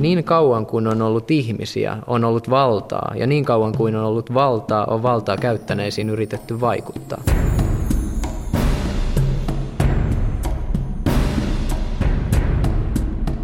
Niin 0.00 0.24
kauan 0.24 0.66
kuin 0.66 0.86
on 0.86 1.02
ollut 1.02 1.30
ihmisiä, 1.30 1.96
on 2.06 2.24
ollut 2.24 2.50
valtaa, 2.50 3.12
ja 3.16 3.26
niin 3.26 3.44
kauan 3.44 3.76
kuin 3.76 3.96
on 3.96 4.04
ollut 4.04 4.34
valtaa, 4.34 4.84
on 4.84 5.02
valtaa 5.02 5.36
käyttäneisiin 5.36 6.10
yritetty 6.10 6.60
vaikuttaa. 6.60 7.22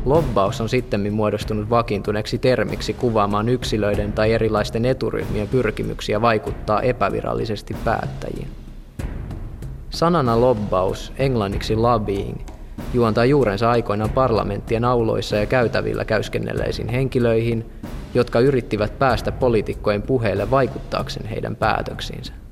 Lobbaus 0.05 0.61
on 0.61 0.69
sitten 0.69 1.13
muodostunut 1.13 1.71
vakiintuneeksi 1.71 2.39
termiksi 2.39 2.95
kuvaamaan 2.95 3.49
yksilöiden 3.49 4.13
tai 4.13 4.33
erilaisten 4.33 4.85
eturyhmien 4.85 5.49
pyrkimyksiä 5.49 6.21
vaikuttaa 6.21 6.83
epävirallisesti 6.83 7.77
päättäjiin. 7.85 8.49
Sanana 9.91 10.41
lobbaus, 10.41 11.13
englanniksi 11.19 11.77
lobbying, 11.77 12.39
juontaa 12.97 13.25
juurensa 13.25 13.71
aikoinaan 13.71 14.11
parlamenttien 14.11 14.85
auloissa 14.85 15.37
ja 15.37 15.47
käytävillä 15.47 16.05
käyskennelleisiin 16.05 16.89
henkilöihin, 16.89 17.67
jotka 18.15 18.41
yrittivät 18.41 18.99
päästä 18.99 19.33
poliitikkojen 19.33 20.03
puheille 20.03 20.51
vaikuttaakseen 20.51 21.27
heidän 21.27 21.57
päätöksiinsä. 21.57 22.46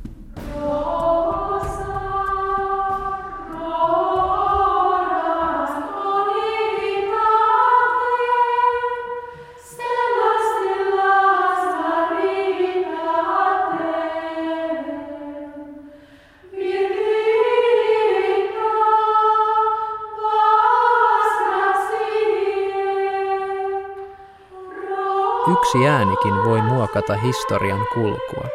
Yksi 25.75 25.89
äänikin 25.89 26.35
voi 26.45 26.63
muokata 26.63 27.15
historian 27.15 27.87
kulkua. 27.95 28.49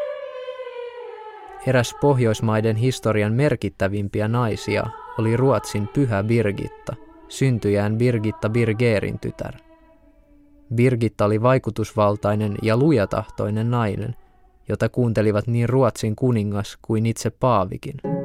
Eräs 1.67 1.95
Pohjoismaiden 2.01 2.75
historian 2.75 3.33
merkittävimpiä 3.33 4.27
naisia 4.27 4.85
oli 5.17 5.37
Ruotsin 5.37 5.87
pyhä 5.87 6.23
Birgitta, 6.23 6.95
syntyjään 7.27 7.97
Birgitta 7.97 8.49
Birgerin 8.49 9.19
tytär. 9.19 9.53
Birgitta 10.75 11.25
oli 11.25 11.41
vaikutusvaltainen 11.41 12.55
ja 12.61 12.77
lujatahtoinen 12.77 13.71
nainen, 13.71 14.15
jota 14.69 14.89
kuuntelivat 14.89 15.47
niin 15.47 15.69
Ruotsin 15.69 16.15
kuningas 16.15 16.77
kuin 16.81 17.05
itse 17.05 17.29
Paavikin. 17.29 18.18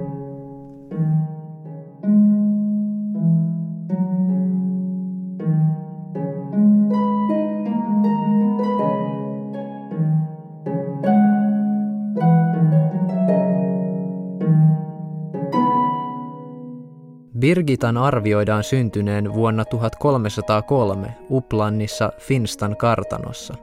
Birgitan 17.45 17.97
arvioidaan 17.97 18.65
syntyneen 18.65 19.35
vuonna 19.35 19.65
1303 19.65 21.15
Uplannissa 21.31 22.13
Finstan 22.19 22.77
kartanossa. 22.77 23.55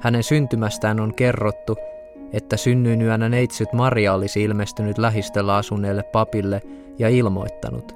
Hänen 0.00 0.22
syntymästään 0.22 1.00
on 1.00 1.14
kerrottu, 1.14 1.76
että 2.32 2.56
synnyinyönä 2.56 3.28
neitsyt 3.28 3.72
Maria 3.72 4.14
olisi 4.14 4.42
ilmestynyt 4.42 4.98
lähistöllä 4.98 5.56
asuneelle 5.56 6.02
papille 6.02 6.62
ja 6.98 7.08
ilmoittanut. 7.08 7.94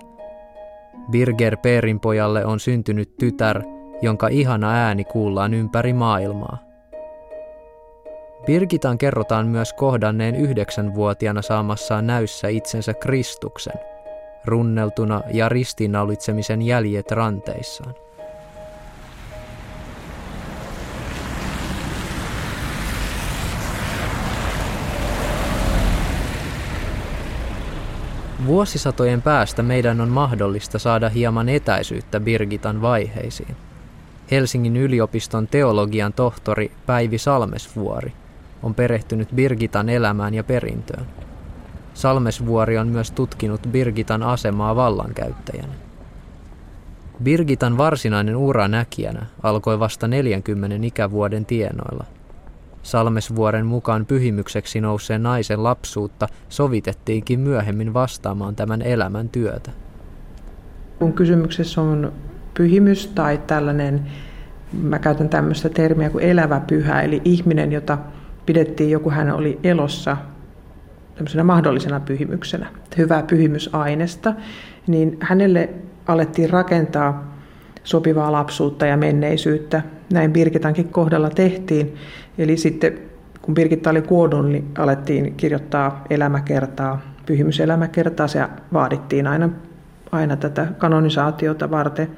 Birger 1.11 1.57
Perinpojalle 1.57 2.45
on 2.47 2.61
syntynyt 2.61 3.17
tytär, 3.17 3.63
jonka 4.03 4.29
ihana 4.29 4.71
ääni 4.71 5.05
kuullaan 5.05 5.55
ympäri 5.55 5.93
maailmaa. 5.93 6.59
Birgitan 8.47 8.99
kerrotaan 8.99 9.47
myös 9.47 9.73
kohdanneen 9.73 10.35
yhdeksänvuotiaana 10.35 11.43
saamassaan 11.43 12.07
näyssä 12.07 12.49
itsensä 12.49 12.95
Kristuksen– 12.95 13.75
runneltuna 14.47 15.23
ja 15.33 15.49
ristiinnaulitsemisen 15.49 16.63
jäljet 16.63 17.11
ranteissaan. 17.11 17.95
Vuosisatojen 28.47 29.23
päästä 29.23 29.63
meidän 29.63 30.01
on 30.01 30.09
mahdollista 30.09 30.79
saada 30.79 31.09
hieman 31.09 31.49
etäisyyttä 31.49 32.21
Birgitan 32.21 32.83
vaiheisiin. 32.83 33.57
Helsingin 34.31 34.77
yliopiston 34.77 35.49
teologian 35.49 36.13
tohtori 36.13 36.73
Päivi 36.87 37.19
Salmesvuori 37.19 38.13
on 38.63 38.75
perehtynyt 38.75 39.29
Birgitan 39.35 39.89
elämään 39.89 40.35
ja 40.35 40.45
perintöön. 40.45 41.07
Salmesvuori 41.95 42.79
on 42.79 42.89
myös 42.89 43.11
tutkinut 43.11 43.61
Birgitan 43.73 44.23
asemaa 44.23 44.77
vallankäyttäjänä. 44.77 45.73
Birgitan 47.23 47.79
varsinainen 47.79 48.37
ura 48.37 48.69
näkijänä 48.69 49.27
alkoi 49.43 49.79
vasta 49.79 50.09
40 50.09 50.77
ikävuoden 50.87 51.47
tienoilla. 51.47 52.05
Salmesvuoren 52.83 53.67
mukaan 53.67 54.07
pyhimykseksi 54.07 54.81
nouseen 54.81 55.23
naisen 55.23 55.63
lapsuutta 55.63 56.29
sovitettiinkin 56.49 57.41
myöhemmin 57.41 57.95
vastaamaan 57.95 58.57
tämän 58.57 58.83
elämän 58.83 59.29
työtä. 59.29 59.71
Kun 60.99 61.13
kysymyksessä 61.13 61.81
on 61.81 62.13
pyhimys 62.55 63.07
tai 63.07 63.41
tällainen, 63.47 64.07
mä 64.83 64.99
käytän 64.99 65.29
tämmöistä 65.29 65.69
termiä 65.69 66.11
kuin 66.11 66.25
elävä 66.25 66.61
pyhä, 66.61 67.03
eli 67.03 67.23
ihminen, 67.25 67.73
jota 67.73 67.99
pidettiin, 68.47 68.91
joku 68.91 69.11
hän 69.11 69.31
oli 69.31 69.59
elossa 69.63 70.17
mahdollisena 71.45 72.01
pyhimyksenä, 72.01 72.67
hyvää 72.99 73.23
pyhimysainesta, 73.23 74.35
niin 74.87 75.17
hänelle 75.21 75.71
alettiin 76.07 76.51
rakentaa 76.51 77.35
sopivaa 77.85 78.33
lapsuutta 78.33 78.87
ja 78.87 78.97
menneisyyttä. 78.97 79.83
Näin 80.13 80.33
Birgitankin 80.33 80.89
kohdalla 80.89 81.31
tehtiin. 81.31 81.95
Eli 82.39 82.57
sitten 82.57 82.99
kun 83.43 83.55
Birgitta 83.55 83.91
oli 83.91 84.03
kuollut, 84.03 84.49
niin 84.49 84.71
alettiin 84.79 85.35
kirjoittaa 85.35 86.05
elämäkertaa, 86.11 87.01
pyhimyselämäkertaa. 87.27 88.29
Se 88.29 88.47
vaadittiin 88.73 89.27
aina, 89.27 89.49
aina 90.13 90.37
tätä 90.37 90.67
kanonisaatiota 90.79 91.71
varten. 91.71 92.09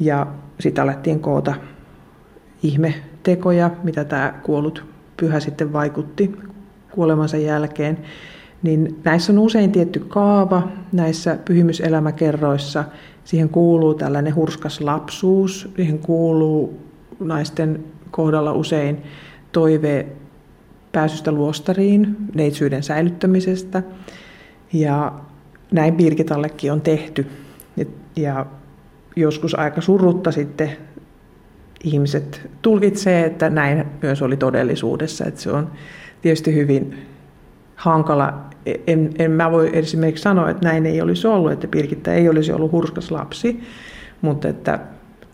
Ja 0.00 0.26
sitten 0.60 0.84
alettiin 0.84 1.20
koota 1.20 1.54
ihmetekoja, 2.62 3.70
mitä 3.82 4.04
tämä 4.04 4.34
kuollut 4.42 4.84
pyhä 5.16 5.40
sitten 5.40 5.72
vaikutti 5.72 6.49
kuolemansa 6.90 7.36
jälkeen, 7.36 7.98
niin 8.62 9.00
näissä 9.04 9.32
on 9.32 9.38
usein 9.38 9.72
tietty 9.72 9.98
kaava 9.98 10.68
näissä 10.92 11.38
pyhimyselämäkerroissa. 11.44 12.84
Siihen 13.24 13.48
kuuluu 13.48 13.94
tällainen 13.94 14.34
hurskas 14.34 14.80
lapsuus, 14.80 15.68
siihen 15.76 15.98
kuuluu 15.98 16.80
naisten 17.20 17.84
kohdalla 18.10 18.52
usein 18.52 18.98
toive 19.52 20.06
pääsystä 20.92 21.32
luostariin, 21.32 22.16
neitsyyden 22.34 22.82
säilyttämisestä. 22.82 23.82
Ja 24.72 25.12
näin 25.72 25.94
Birgitallekin 25.94 26.72
on 26.72 26.80
tehty. 26.80 27.26
Ja 28.16 28.46
joskus 29.16 29.54
aika 29.54 29.80
surutta 29.80 30.32
sitten 30.32 30.70
ihmiset 31.84 32.50
tulkitsee, 32.62 33.24
että 33.24 33.50
näin 33.50 33.84
myös 34.02 34.22
oli 34.22 34.36
todellisuudessa. 34.36 35.24
Että 35.24 35.40
se 35.40 35.50
on 35.50 35.70
tietysti 36.22 36.54
hyvin 36.54 37.06
hankala. 37.76 38.40
En, 38.86 39.10
en 39.18 39.30
mä 39.30 39.50
voi 39.50 39.70
esimerkiksi 39.72 40.22
sanoa, 40.22 40.50
että 40.50 40.68
näin 40.68 40.86
ei 40.86 41.00
olisi 41.00 41.26
ollut, 41.26 41.52
että 41.52 41.68
Birgitta 41.68 42.12
ei 42.12 42.28
olisi 42.28 42.52
ollut 42.52 42.72
hurskas 42.72 43.10
lapsi, 43.10 43.60
mutta 44.22 44.48
että 44.48 44.78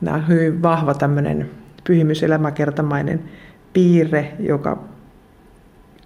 nämä 0.00 0.16
on 0.16 0.28
hyvin 0.28 0.62
vahva 0.62 0.94
tämmöinen 0.94 1.50
pyhimyselämäkertamainen 1.86 3.22
piirre, 3.72 4.32
joka 4.38 4.82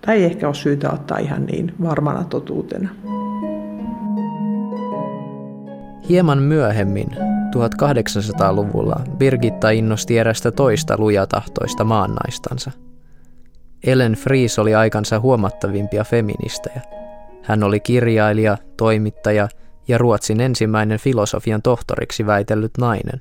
tai 0.07 0.17
ei 0.17 0.25
ehkä 0.25 0.47
ole 0.47 0.55
syytä 0.55 0.91
ottaa 0.91 1.19
ihan 1.19 1.47
niin 1.47 1.75
varmana 1.83 2.25
totuutena. 2.25 2.89
Hieman 6.09 6.43
myöhemmin, 6.43 7.09
1800-luvulla, 7.57 9.01
Birgitta 9.19 9.71
innosti 9.71 10.19
erästä 10.19 10.51
toista 10.51 10.95
lujatahtoista 10.99 11.85
maannaistansa– 11.85 12.71
Ellen 13.85 14.13
Fries 14.13 14.59
oli 14.59 14.75
aikansa 14.75 15.21
huomattavimpia 15.21 16.05
feministejä. 16.05 16.81
Hän 17.43 17.63
oli 17.63 17.81
kirjailija, 17.81 18.59
toimittaja 18.77 19.49
ja 19.89 19.99
Ruotsin 19.99 20.41
ensimmäinen 20.41 20.99
filosofian 20.99 21.63
tohtoriksi 21.63 22.27
väitellyt 22.27 22.73
nainen. 22.79 23.19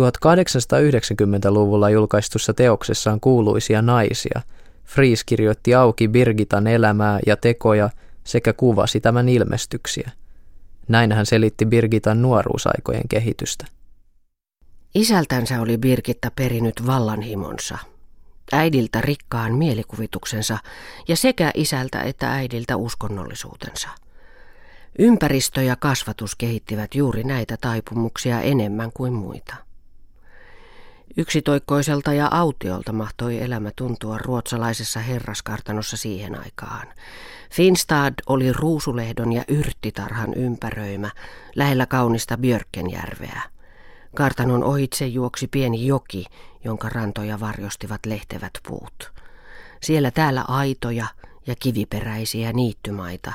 1890-luvulla 0.00 1.90
julkaistussa 1.90 2.54
teoksessaan 2.54 3.20
kuuluisia 3.20 3.82
naisia, 3.82 4.40
Fries 4.84 5.24
kirjoitti 5.24 5.74
auki 5.74 6.08
Birgitan 6.08 6.66
elämää 6.66 7.20
ja 7.26 7.36
tekoja 7.36 7.90
sekä 8.24 8.52
kuvasi 8.52 9.00
tämän 9.00 9.28
ilmestyksiä. 9.28 10.10
Näin 10.88 11.12
hän 11.12 11.26
selitti 11.26 11.66
Birgitan 11.66 12.22
nuoruusaikojen 12.22 13.08
kehitystä. 13.08 13.66
Isältänsä 14.94 15.60
oli 15.60 15.78
Birgitta 15.78 16.30
perinyt 16.36 16.86
vallanhimonsa, 16.86 17.78
äidiltä 18.52 19.00
rikkaan 19.00 19.54
mielikuvituksensa 19.54 20.58
ja 21.08 21.16
sekä 21.16 21.50
isältä 21.54 22.00
että 22.00 22.32
äidiltä 22.32 22.76
uskonnollisuutensa. 22.76 23.88
Ympäristö 24.98 25.62
ja 25.62 25.76
kasvatus 25.76 26.34
kehittivät 26.34 26.94
juuri 26.94 27.24
näitä 27.24 27.56
taipumuksia 27.60 28.40
enemmän 28.40 28.92
kuin 28.92 29.12
muita. 29.12 29.56
Yksitoikkoiselta 31.16 32.12
ja 32.12 32.28
autiolta 32.30 32.92
mahtoi 32.92 33.42
elämä 33.42 33.70
tuntua 33.76 34.18
ruotsalaisessa 34.18 35.00
herraskartanossa 35.00 35.96
siihen 35.96 36.38
aikaan. 36.38 36.86
Finstad 37.50 38.14
oli 38.26 38.52
ruusulehdon 38.52 39.32
ja 39.32 39.44
yrttitarhan 39.48 40.34
ympäröimä 40.34 41.10
lähellä 41.56 41.86
kaunista 41.86 42.36
Björkenjärveä. 42.38 43.42
Kartanon 44.16 44.64
ohitse 44.64 45.06
juoksi 45.06 45.48
pieni 45.48 45.86
joki, 45.86 46.24
jonka 46.64 46.88
rantoja 46.88 47.40
varjostivat 47.40 48.06
lehtevät 48.06 48.52
puut. 48.68 49.12
Siellä 49.82 50.10
täällä 50.10 50.44
aitoja 50.48 51.06
ja 51.46 51.54
kiviperäisiä 51.60 52.52
niittymaita, 52.52 53.32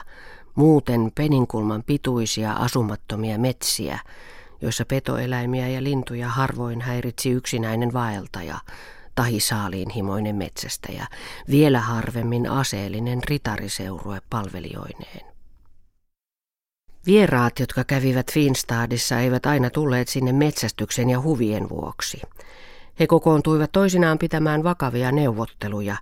muuten 0.55 1.11
peninkulman 1.15 1.83
pituisia 1.83 2.53
asumattomia 2.53 3.37
metsiä, 3.37 3.99
joissa 4.61 4.85
petoeläimiä 4.85 5.67
ja 5.67 5.83
lintuja 5.83 6.27
harvoin 6.29 6.81
häiritsi 6.81 7.29
yksinäinen 7.29 7.93
vaeltaja, 7.93 8.57
tahi 9.15 9.39
saaliinhimoinen 9.39 10.35
metsästäjä, 10.35 11.07
vielä 11.49 11.79
harvemmin 11.79 12.49
aseellinen 12.49 13.19
ritariseurue 13.23 14.21
palvelijoineen. 14.29 15.30
Vieraat, 17.05 17.59
jotka 17.59 17.83
kävivät 17.83 18.31
Finstadissa, 18.31 19.19
eivät 19.19 19.45
aina 19.45 19.69
tulleet 19.69 20.07
sinne 20.07 20.33
metsästyksen 20.33 21.09
ja 21.09 21.21
huvien 21.21 21.69
vuoksi. 21.69 22.21
He 22.99 23.07
kokoontuivat 23.07 23.71
toisinaan 23.71 24.17
pitämään 24.17 24.63
vakavia 24.63 25.11
neuvotteluja 25.11 25.95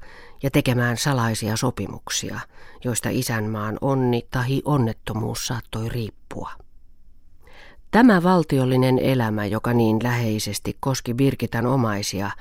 ja 0.44 0.52
tekemään 0.52 0.98
salaisia 0.98 1.58
sopimuksia, 1.58 2.40
joista 2.84 3.10
isänmaan 3.10 3.78
onni 3.82 4.28
tai 4.32 4.62
onnettomuus 4.66 5.48
saattoi 5.48 5.90
riippua. 5.90 6.52
Tämä 7.92 8.24
valtiollinen 8.24 9.00
elämä, 9.00 9.46
joka 9.46 9.74
niin 9.74 10.00
läheisesti 10.04 10.78
koski 10.80 11.14
Birgitan 11.14 11.66
omaisia, 11.66 12.32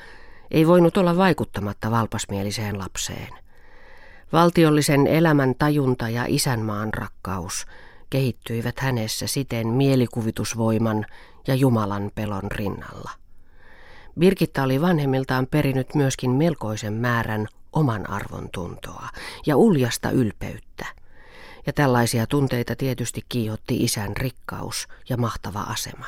ei 0.51 0.67
voinut 0.67 0.97
olla 0.97 1.17
vaikuttamatta 1.17 1.91
valpasmieliseen 1.91 2.79
lapseen. 2.79 3.29
Valtiollisen 4.33 5.07
elämän 5.07 5.55
tajunta 5.59 6.09
ja 6.09 6.25
isänmaan 6.29 6.95
rakkaus 6.95 7.67
kehittyivät 8.11 8.81
hänessä 8.81 9.27
siten 9.27 9.69
mielikuvitusvoiman 9.69 11.07
ja 11.47 11.55
Jumalan 11.55 12.11
pelon 12.15 12.51
rinnalla. 12.53 13.11
Birgitta 14.19 14.63
oli 14.63 14.81
vanhemmiltaan 14.81 15.47
perinyt 15.47 15.95
myöskin 15.95 16.31
melkoisen 16.31 16.93
määrän 16.93 17.47
oman 17.73 18.11
arvon 18.11 18.49
tuntoa 18.53 19.09
ja 19.47 19.57
uljasta 19.57 20.11
ylpeyttä. 20.11 20.87
Ja 21.67 21.73
tällaisia 21.73 22.27
tunteita 22.27 22.77
tietysti 22.77 23.21
kiihotti 23.29 23.77
isän 23.85 24.17
rikkaus 24.17 24.89
ja 25.09 25.17
mahtava 25.17 25.61
asema. 25.61 26.07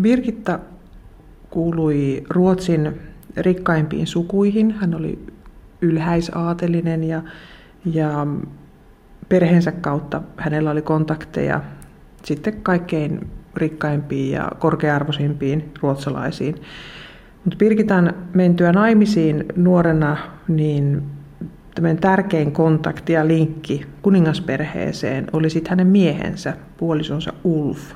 Birgitta 0.00 0.58
kuului 1.50 2.24
Ruotsin 2.28 3.00
rikkaimpiin 3.36 4.06
sukuihin. 4.06 4.70
Hän 4.70 4.94
oli 4.94 5.26
ylhäisaatelinen 5.80 7.04
ja, 7.04 7.22
ja 7.84 8.26
perheensä 9.32 9.72
kautta 9.72 10.22
hänellä 10.36 10.70
oli 10.70 10.82
kontakteja 10.82 11.60
sitten 12.22 12.62
kaikkein 12.62 13.30
rikkaimpiin 13.56 14.32
ja 14.32 14.50
korkearvoisimpiin 14.58 15.72
ruotsalaisiin. 15.82 16.54
Mutta 17.44 17.56
Birgitan 17.58 18.14
mentyä 18.34 18.72
naimisiin 18.72 19.44
nuorena, 19.56 20.16
niin 20.48 21.02
tämän 21.74 21.96
tärkein 21.96 22.52
kontakti 22.52 23.12
ja 23.12 23.26
linkki 23.28 23.86
kuningasperheeseen 24.02 25.26
oli 25.32 25.50
sitten 25.50 25.70
hänen 25.70 25.86
miehensä, 25.86 26.56
puolisonsa 26.76 27.32
Ulf. 27.44 27.92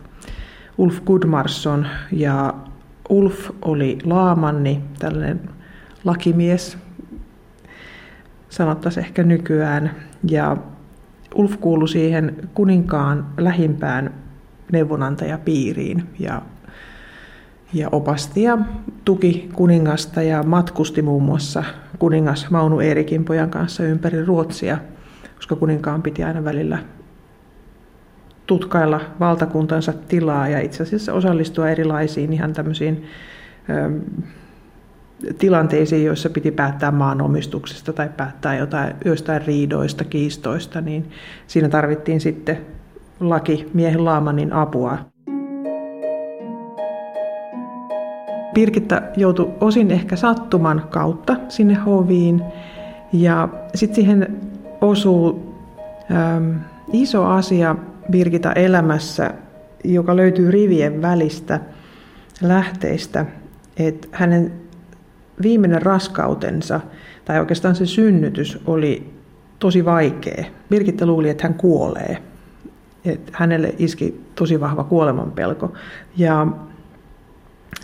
Ulf 0.78 1.00
Gudmarsson 1.04 1.86
ja 2.12 2.54
Ulf 3.08 3.50
oli 3.62 3.98
laamanni, 4.04 4.80
tällainen 4.98 5.40
lakimies, 6.04 6.78
sanottaisiin 8.48 9.06
ehkä 9.06 9.22
nykyään. 9.22 9.90
Ja 10.30 10.56
Ulf 11.36 11.60
kuului 11.60 11.88
siihen 11.88 12.36
kuninkaan 12.54 13.26
lähimpään 13.38 14.14
neuvonantajapiiriin 14.72 16.02
ja, 16.18 16.42
ja 17.72 17.88
opasti 17.92 18.42
ja 18.42 18.58
tuki 19.04 19.48
kuningasta 19.52 20.22
ja 20.22 20.42
matkusti 20.42 21.02
muun 21.02 21.22
muassa 21.22 21.64
kuningas 21.98 22.50
Maunu 22.50 22.80
Eerikin 22.80 23.24
pojan 23.24 23.50
kanssa 23.50 23.82
ympäri 23.82 24.24
Ruotsia, 24.24 24.78
koska 25.36 25.56
kuninkaan 25.56 26.02
piti 26.02 26.24
aina 26.24 26.44
välillä 26.44 26.78
tutkailla 28.46 29.00
valtakuntansa 29.20 29.92
tilaa 29.92 30.48
ja 30.48 30.60
itse 30.60 30.82
asiassa 30.82 31.12
osallistua 31.12 31.68
erilaisiin 31.68 32.32
ihan 32.32 32.52
tämmöisiin 32.52 33.04
tilanteisiin, 35.38 36.04
joissa 36.04 36.30
piti 36.30 36.50
päättää 36.50 36.90
maanomistuksesta 36.90 37.92
tai 37.92 38.10
päättää 38.16 38.56
jotain, 38.56 38.94
joistain 39.04 39.42
riidoista, 39.46 40.04
kiistoista, 40.04 40.80
niin 40.80 41.10
siinä 41.46 41.68
tarvittiin 41.68 42.20
sitten 42.20 42.58
laki 43.20 43.70
miehen 43.74 44.04
Laamanin 44.04 44.52
apua. 44.52 44.98
Pirkitta 48.54 49.02
joutui 49.16 49.52
osin 49.60 49.90
ehkä 49.90 50.16
sattuman 50.16 50.86
kautta 50.90 51.36
sinne 51.48 51.74
hoviin 51.74 52.42
ja 53.12 53.48
sitten 53.74 53.94
siihen 53.94 54.36
osuu 54.80 55.54
ähm, 56.10 56.56
iso 56.92 57.26
asia 57.26 57.76
Birgitta 58.10 58.52
elämässä, 58.52 59.34
joka 59.84 60.16
löytyy 60.16 60.50
rivien 60.50 61.02
välistä 61.02 61.60
lähteistä, 62.42 63.26
että 63.76 64.08
hänen 64.12 64.65
viimeinen 65.42 65.82
raskautensa, 65.82 66.80
tai 67.24 67.40
oikeastaan 67.40 67.74
se 67.74 67.86
synnytys, 67.86 68.58
oli 68.66 69.10
tosi 69.58 69.84
vaikea. 69.84 70.44
Birgitta 70.70 71.06
luuli, 71.06 71.30
että 71.30 71.42
hän 71.42 71.54
kuolee. 71.54 72.22
Että 73.04 73.32
hänelle 73.34 73.74
iski 73.78 74.20
tosi 74.34 74.60
vahva 74.60 74.84
kuolemanpelko. 74.84 75.72
Ja 76.16 76.46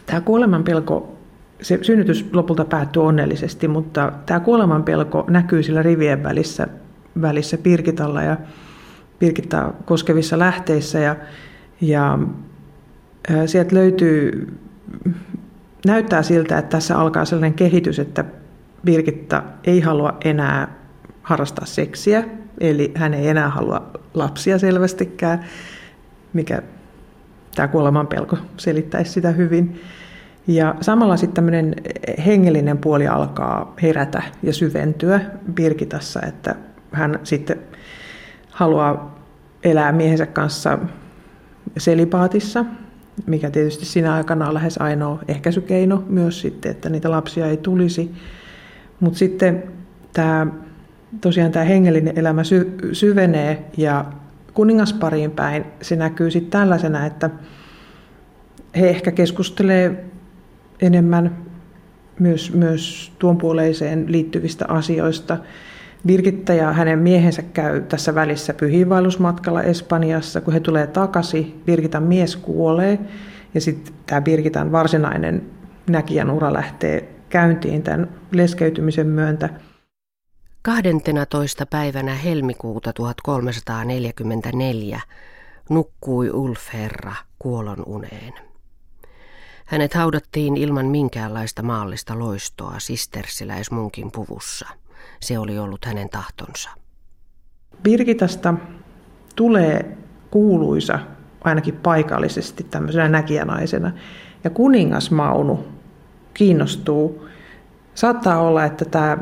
tämä 0.06 0.20
kuolemanpelko, 0.20 1.16
se 1.62 1.78
synnytys 1.82 2.26
lopulta 2.32 2.64
päättyi 2.64 3.02
onnellisesti, 3.02 3.68
mutta 3.68 4.12
tämä 4.26 4.40
kuolemanpelko 4.40 5.24
näkyy 5.28 5.62
sillä 5.62 5.82
rivien 5.82 6.22
välissä, 6.22 6.68
välissä 7.20 7.58
Pirkitalla 7.58 8.22
ja 8.22 8.36
Pirkittaa 9.18 9.72
koskevissa 9.84 10.38
lähteissä. 10.38 10.98
Ja, 10.98 11.16
ja 11.80 12.18
sieltä 13.46 13.74
löytyy 13.74 14.48
näyttää 15.86 16.22
siltä, 16.22 16.58
että 16.58 16.70
tässä 16.70 16.98
alkaa 16.98 17.24
sellainen 17.24 17.54
kehitys, 17.54 17.98
että 17.98 18.24
Birgitta 18.84 19.42
ei 19.64 19.80
halua 19.80 20.16
enää 20.24 20.68
harrastaa 21.22 21.66
seksiä, 21.66 22.24
eli 22.60 22.92
hän 22.94 23.14
ei 23.14 23.28
enää 23.28 23.48
halua 23.48 23.90
lapsia 24.14 24.58
selvästikään, 24.58 25.44
mikä 26.32 26.62
tämä 27.54 27.68
kuoleman 27.68 28.06
pelko 28.06 28.36
selittäisi 28.56 29.12
sitä 29.12 29.30
hyvin. 29.30 29.80
Ja 30.46 30.74
samalla 30.80 31.16
sitten 31.16 31.34
tämmöinen 31.34 31.74
hengellinen 32.26 32.78
puoli 32.78 33.08
alkaa 33.08 33.74
herätä 33.82 34.22
ja 34.42 34.52
syventyä 34.52 35.20
Birgitassa, 35.52 36.20
että 36.28 36.54
hän 36.92 37.20
sitten 37.22 37.58
haluaa 38.50 39.18
elää 39.64 39.92
miehensä 39.92 40.26
kanssa 40.26 40.78
selipaatissa, 41.78 42.64
mikä 43.26 43.50
tietysti 43.50 43.84
siinä 43.84 44.14
aikana 44.14 44.48
on 44.48 44.54
lähes 44.54 44.78
ainoa 44.78 45.22
ehkäisykeino 45.28 46.04
myös 46.08 46.40
sitten, 46.40 46.70
että 46.70 46.88
niitä 46.88 47.10
lapsia 47.10 47.46
ei 47.46 47.56
tulisi. 47.56 48.10
Mutta 49.00 49.18
sitten 49.18 49.62
tämä, 50.12 50.46
tosiaan 51.20 51.52
tämä 51.52 51.64
hengellinen 51.64 52.18
elämä 52.18 52.44
sy- 52.44 52.78
syvenee 52.92 53.64
ja 53.76 54.04
kuningaspariin 54.54 55.30
päin 55.30 55.64
se 55.82 55.96
näkyy 55.96 56.30
sitten 56.30 56.50
tällaisena, 56.50 57.06
että 57.06 57.30
he 58.76 58.88
ehkä 58.88 59.12
keskustelee 59.12 60.04
enemmän 60.82 61.36
myös, 62.18 62.52
myös 62.52 63.12
tuon 63.18 63.38
puoleiseen 63.38 64.04
liittyvistä 64.08 64.64
asioista. 64.68 65.38
Birgitta 66.06 66.54
ja 66.54 66.72
hänen 66.72 66.98
miehensä 66.98 67.42
käy 67.42 67.80
tässä 67.80 68.14
välissä 68.14 68.54
pyhiinvaellusmatkalla 68.54 69.62
Espanjassa. 69.62 70.40
Kun 70.40 70.54
he 70.54 70.60
tulee 70.60 70.86
takaisin, 70.86 71.62
Birgitan 71.66 72.02
mies 72.02 72.36
kuolee 72.36 72.98
ja 73.54 73.60
sitten 73.60 73.94
tämä 74.06 74.20
Birgitan 74.20 74.72
varsinainen 74.72 75.50
näkijän 75.90 76.30
ura 76.30 76.52
lähtee 76.52 77.08
käyntiin 77.28 77.82
tämän 77.82 78.08
leskeytymisen 78.32 79.06
myöntä. 79.06 79.48
12. 80.62 81.66
päivänä 81.66 82.14
helmikuuta 82.14 82.92
1344 82.92 85.00
nukkui 85.70 86.30
Ulf 86.30 86.72
Herra 86.72 87.14
kuolon 87.38 87.82
uneen. 87.86 88.32
Hänet 89.64 89.94
haudattiin 89.94 90.56
ilman 90.56 90.86
minkäänlaista 90.86 91.62
maallista 91.62 92.18
loistoa 92.18 92.74
sistersiläismunkin 92.78 94.12
puvussa. 94.12 94.68
Se 95.20 95.38
oli 95.38 95.58
ollut 95.58 95.84
hänen 95.84 96.08
tahtonsa. 96.08 96.70
Birgitasta 97.82 98.54
tulee 99.36 99.96
kuuluisa 100.30 100.98
ainakin 101.44 101.76
paikallisesti 101.76 102.66
tämmöisenä 102.70 103.08
näkijänaisena. 103.08 103.92
Ja 104.44 104.50
kuningas 104.50 105.10
Maunu 105.10 105.68
kiinnostuu. 106.34 107.28
Saattaa 107.94 108.40
olla, 108.40 108.64
että, 108.64 108.84
tämä, 108.84 109.18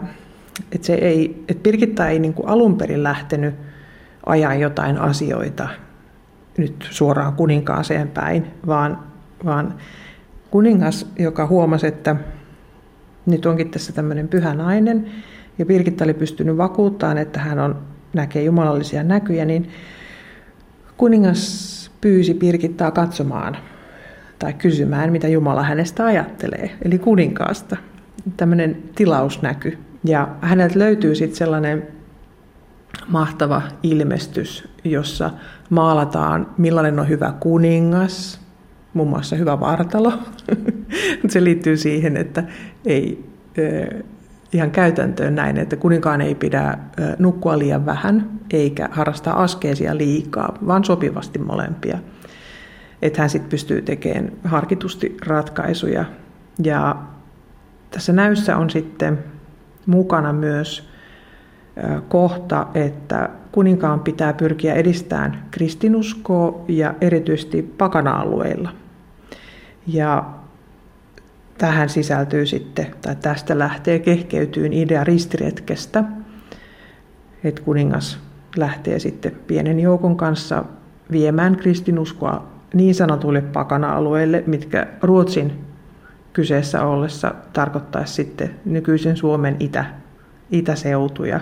että, 0.73 0.87
se 0.87 0.95
ei, 0.95 1.45
että 1.49 1.63
Birgitta 1.63 2.09
ei 2.09 2.19
niin 2.19 2.35
alun 2.45 2.79
perin 2.79 3.03
lähtenyt 3.03 3.55
ajaa 4.27 4.55
jotain 4.55 4.99
asioita 4.99 5.69
nyt 6.59 6.89
suoraan 6.91 7.33
kuninkaaseen 7.33 8.09
päin, 8.09 8.47
vaan, 8.67 8.99
vaan 9.45 9.75
kuningas, 10.51 11.07
joka 11.19 11.47
huomasi, 11.47 11.87
että 11.87 12.17
nyt 13.27 13.47
onkin 13.47 13.71
tässä 13.71 13.93
tämmöinen 13.93 14.29
pyhä 14.29 14.55
nainen, 14.55 15.11
ja 15.61 15.67
Birgitta 15.67 16.05
oli 16.05 16.14
pystynyt 16.14 16.57
vakuuttamaan, 16.57 17.19
että 17.19 17.40
hän 17.40 17.59
on, 17.59 17.83
näkee 18.14 18.43
jumalallisia 18.43 19.02
näkyjä, 19.02 19.45
niin 19.45 19.71
kuningas 20.97 21.90
pyysi 22.00 22.35
Birgittaa 22.35 22.90
katsomaan 22.90 23.57
tai 24.38 24.52
kysymään, 24.52 25.12
mitä 25.12 25.29
Jumala 25.29 25.62
hänestä 25.62 26.05
ajattelee, 26.05 26.71
eli 26.83 26.99
kuninkaasta. 26.99 27.76
Tämmöinen 28.37 28.83
tilausnäky. 28.95 29.79
Ja 30.05 30.29
häneltä 30.40 30.79
löytyy 30.79 31.14
sitten 31.14 31.37
sellainen 31.37 31.87
mahtava 33.09 33.62
ilmestys, 33.83 34.69
jossa 34.85 35.31
maalataan, 35.71 36.47
millainen 36.59 36.99
on 36.99 37.09
hyvä 37.09 37.35
kuningas, 37.40 38.40
muun 38.95 39.09
muassa 39.09 39.37
hyvä 39.37 39.61
vartalo. 39.61 40.12
Se 41.29 41.45
liittyy 41.45 41.76
siihen, 41.76 42.17
että 42.17 42.45
ei 42.87 43.25
ihan 44.52 44.71
käytäntöön 44.71 45.35
näin, 45.35 45.57
että 45.57 45.76
kuninkaan 45.76 46.21
ei 46.21 46.35
pidä 46.35 46.78
nukkua 47.19 47.59
liian 47.59 47.87
vähän 47.87 48.30
eikä 48.52 48.88
harrastaa 48.92 49.42
askeesia 49.42 49.97
liikaa, 49.97 50.59
vaan 50.66 50.85
sopivasti 50.85 51.38
molempia. 51.38 51.99
Että 53.02 53.21
hän 53.21 53.30
sitten 53.30 53.50
pystyy 53.50 53.83
tekemään 53.83 54.33
harkitusti 54.45 55.16
ratkaisuja. 55.26 56.04
Ja 56.62 56.97
tässä 57.90 58.12
näyssä 58.12 58.57
on 58.57 58.71
sitten 58.71 59.19
mukana 59.87 60.33
myös 60.33 60.90
kohta, 62.09 62.66
että 62.75 63.30
kuninkaan 63.52 64.00
pitää 64.00 64.33
pyrkiä 64.33 64.75
edistämään 64.75 65.45
kristinuskoa 65.50 66.64
ja 66.69 66.95
erityisesti 67.00 67.62
pakana-alueilla. 67.62 68.71
Ja 69.87 70.25
tähän 71.61 71.88
sisältyy 71.88 72.47
sitten, 72.47 72.87
tai 73.02 73.17
tästä 73.17 73.59
lähtee 73.59 73.99
kehkeytyyn 73.99 74.73
idea 74.73 75.05
ristiretkestä, 75.05 76.05
että 77.45 77.62
kuningas 77.62 78.19
lähtee 78.57 78.99
sitten 78.99 79.33
pienen 79.47 79.81
joukon 79.81 80.17
kanssa 80.17 80.64
viemään 81.11 81.57
kristinuskoa 81.57 82.47
niin 82.75 82.95
sanotuille 82.95 83.40
pakana-alueille, 83.40 84.45
mitkä 84.47 84.87
Ruotsin 85.02 85.52
kyseessä 86.33 86.85
ollessa 86.85 87.35
tarkoittaisi 87.52 88.14
sitten 88.14 88.50
nykyisen 88.64 89.17
Suomen 89.17 89.57
itä, 89.61 89.85
itäseutuja. 90.50 91.40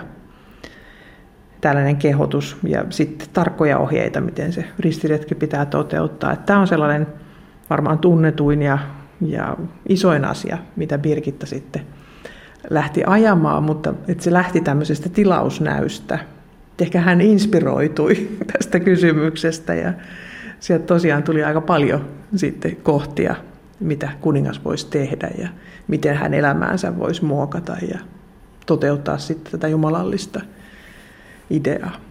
Tällainen 1.61 1.97
kehotus 1.97 2.57
ja 2.63 2.85
sitten 2.89 3.27
tarkkoja 3.33 3.77
ohjeita, 3.77 4.21
miten 4.21 4.53
se 4.53 4.65
ristiretki 4.79 5.35
pitää 5.35 5.65
toteuttaa. 5.65 6.35
Tämä 6.35 6.59
on 6.59 6.67
sellainen 6.67 7.07
varmaan 7.69 7.99
tunnetuin 7.99 8.61
ja, 8.61 8.77
ja 9.21 9.57
isoin 9.89 10.25
asia, 10.25 10.57
mitä 10.75 10.97
Birgitta 10.97 11.45
sitten 11.45 11.81
lähti 12.69 13.03
ajamaan, 13.07 13.63
mutta 13.63 13.93
että 14.07 14.23
se 14.23 14.33
lähti 14.33 14.61
tämmöisestä 14.61 15.09
tilausnäystä, 15.09 16.19
ehkä 16.81 17.01
hän 17.01 17.21
inspiroitui 17.21 18.29
tästä 18.53 18.79
kysymyksestä 18.79 19.73
ja 19.73 19.93
sieltä 20.59 20.85
tosiaan 20.85 21.23
tuli 21.23 21.43
aika 21.43 21.61
paljon 21.61 22.05
sitten 22.35 22.75
kohtia, 22.75 23.35
mitä 23.79 24.09
kuningas 24.21 24.65
voisi 24.65 24.87
tehdä 24.89 25.29
ja 25.37 25.49
miten 25.87 26.15
hän 26.15 26.33
elämäänsä 26.33 26.97
voisi 26.97 27.25
muokata 27.25 27.77
ja 27.93 27.99
toteuttaa 28.65 29.17
sitten 29.17 29.51
tätä 29.51 29.67
jumalallista 29.67 30.41
ideaa. 31.49 32.08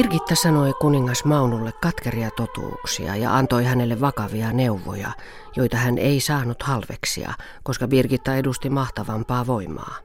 Birgitta 0.00 0.34
sanoi 0.34 0.72
kuningas 0.72 1.24
Maunulle 1.24 1.72
katkeria 1.72 2.30
totuuksia 2.30 3.16
ja 3.16 3.36
antoi 3.36 3.64
hänelle 3.64 4.00
vakavia 4.00 4.52
neuvoja, 4.52 5.12
joita 5.56 5.76
hän 5.76 5.98
ei 5.98 6.20
saanut 6.20 6.62
halveksia, 6.62 7.34
koska 7.62 7.88
Birgitta 7.88 8.36
edusti 8.36 8.70
mahtavampaa 8.70 9.46
voimaa. 9.46 9.96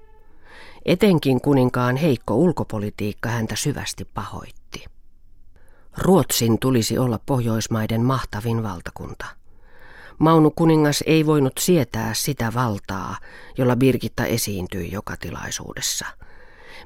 Etenkin 0.85 1.41
kuninkaan 1.41 1.95
heikko 1.95 2.35
ulkopolitiikka 2.35 3.29
häntä 3.29 3.55
syvästi 3.55 4.05
pahoitti. 4.05 4.85
Ruotsin 5.97 6.59
tulisi 6.59 6.97
olla 6.97 7.19
Pohjoismaiden 7.25 8.01
mahtavin 8.01 8.63
valtakunta. 8.63 9.25
Maunu 10.19 10.51
kuningas 10.51 11.03
ei 11.07 11.25
voinut 11.25 11.53
sietää 11.59 12.13
sitä 12.13 12.53
valtaa, 12.53 13.15
jolla 13.57 13.75
Birgitta 13.75 14.25
esiintyi 14.25 14.91
joka 14.91 15.17
tilaisuudessa– 15.17 16.05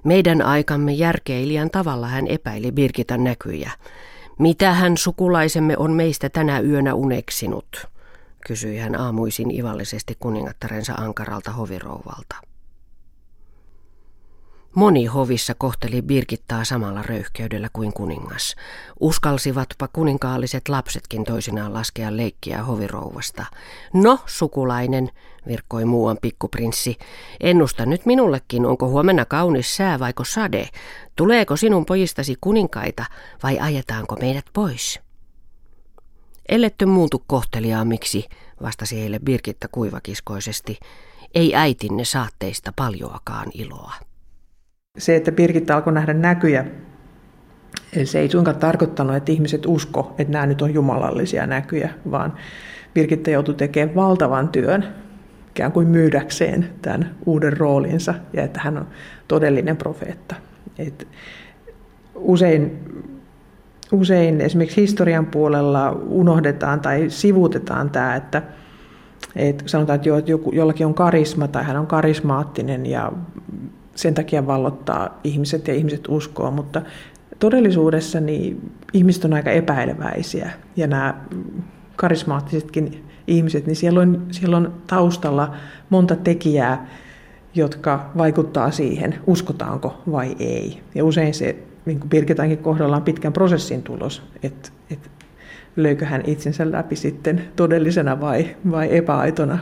meidän 0.03 0.41
aikamme 0.41 0.91
järkeilijän 0.91 1.69
tavalla 1.69 2.07
hän 2.07 2.27
epäili 2.27 2.71
Birgitan 2.71 3.23
näkyjä. 3.23 3.71
Mitä 4.39 4.73
hän 4.73 4.97
sukulaisemme 4.97 5.77
on 5.77 5.91
meistä 5.91 6.29
tänä 6.29 6.59
yönä 6.59 6.93
uneksinut, 6.93 7.87
kysyi 8.47 8.77
hän 8.77 8.99
aamuisin 8.99 9.51
ivallisesti 9.51 10.17
kuningattarensa 10.19 10.93
ankaralta 10.93 11.51
hovirouvalta. 11.51 12.48
Moni 14.75 15.05
hovissa 15.05 15.53
kohteli 15.57 16.01
Birgittaa 16.01 16.63
samalla 16.63 17.01
röyhkeydellä 17.01 17.69
kuin 17.73 17.93
kuningas. 17.93 18.55
Uskalsivatpa 18.99 19.87
kuninkaalliset 19.87 20.69
lapsetkin 20.69 21.23
toisinaan 21.23 21.73
laskea 21.73 22.17
leikkiä 22.17 22.63
hovirouvasta. 22.63 23.45
No, 23.93 24.19
sukulainen, 24.25 25.09
virkkoi 25.47 25.85
muuan 25.85 26.17
pikkuprinssi, 26.21 26.97
ennusta 27.39 27.85
nyt 27.85 28.05
minullekin, 28.05 28.65
onko 28.65 28.89
huomenna 28.89 29.25
kaunis 29.25 29.75
sää 29.75 29.99
vaiko 29.99 30.23
sade. 30.23 30.69
Tuleeko 31.15 31.55
sinun 31.55 31.85
pojistasi 31.85 32.35
kuninkaita 32.41 33.05
vai 33.43 33.59
ajetaanko 33.59 34.15
meidät 34.15 34.45
pois? 34.53 34.99
Ellette 36.49 36.85
muutu 36.85 37.23
kohteliaammiksi, 37.27 38.25
vastasi 38.61 38.99
heille 38.99 39.19
Birgitta 39.19 39.67
kuivakiskoisesti. 39.67 40.79
Ei 41.35 41.55
äitinne 41.55 42.05
saatteista 42.05 42.73
paljoakaan 42.75 43.51
iloa 43.53 44.08
se, 44.97 45.15
että 45.15 45.31
Birgitta 45.31 45.75
alkoi 45.75 45.93
nähdä 45.93 46.13
näkyjä, 46.13 46.65
se 48.03 48.19
ei 48.19 48.29
suinkaan 48.29 48.57
tarkoittanut, 48.57 49.15
että 49.15 49.31
ihmiset 49.31 49.65
usko, 49.65 50.15
että 50.17 50.33
nämä 50.33 50.45
nyt 50.45 50.61
on 50.61 50.73
jumalallisia 50.73 51.47
näkyjä, 51.47 51.89
vaan 52.11 52.33
Birgitta 52.93 53.29
joutui 53.29 53.55
tekemään 53.55 53.95
valtavan 53.95 54.49
työn 54.49 54.85
ikään 55.49 55.71
kuin 55.71 55.87
myydäkseen 55.87 56.69
tämän 56.81 57.15
uuden 57.25 57.57
roolinsa 57.57 58.13
ja 58.33 58.43
että 58.43 58.59
hän 58.63 58.77
on 58.77 58.87
todellinen 59.27 59.77
profeetta. 59.77 60.35
Et 60.77 61.07
usein, 62.15 62.79
usein 63.91 64.41
esimerkiksi 64.41 64.81
historian 64.81 65.25
puolella 65.25 65.91
unohdetaan 65.91 66.79
tai 66.79 67.05
sivuutetaan 67.09 67.89
tämä, 67.89 68.15
että, 68.15 68.41
että 69.35 69.63
sanotaan, 69.67 69.95
että, 69.95 70.09
jo, 70.09 70.17
että 70.17 70.31
joku, 70.31 70.51
jollakin 70.51 70.85
on 70.85 70.93
karisma 70.93 71.47
tai 71.47 71.63
hän 71.63 71.77
on 71.77 71.87
karismaattinen 71.87 72.85
ja 72.85 73.11
sen 73.99 74.13
takia 74.13 74.47
vallottaa 74.47 75.19
ihmiset 75.23 75.67
ja 75.67 75.73
ihmiset 75.73 76.05
uskoo, 76.07 76.51
mutta 76.51 76.81
todellisuudessa 77.39 78.19
niin 78.19 78.71
ihmiset 78.93 79.25
on 79.25 79.33
aika 79.33 79.51
epäileväisiä 79.51 80.51
ja 80.75 80.87
nämä 80.87 81.15
karismaattisetkin 81.95 83.03
ihmiset, 83.27 83.65
niin 83.65 83.75
siellä 83.75 83.99
on, 83.99 84.25
siellä 84.31 84.57
on 84.57 84.73
taustalla 84.87 85.53
monta 85.89 86.15
tekijää, 86.15 86.87
jotka 87.55 88.11
vaikuttaa 88.17 88.71
siihen, 88.71 89.15
uskotaanko 89.27 90.01
vai 90.11 90.35
ei. 90.39 90.79
Ja 90.95 91.05
usein 91.05 91.33
se 91.33 91.55
niin 91.85 91.99
kuin 91.99 92.09
Birgitankin 92.09 92.57
kohdalla 92.57 92.95
on 92.95 93.03
pitkän 93.03 93.33
prosessin 93.33 93.83
tulos, 93.83 94.23
että, 94.43 94.69
että 94.91 95.09
löykö 95.75 96.05
hän 96.05 96.23
itsensä 96.27 96.71
läpi 96.71 96.95
sitten 96.95 97.43
todellisena 97.55 98.21
vai, 98.21 98.55
vai 98.71 98.97
epäaitona 98.97 99.59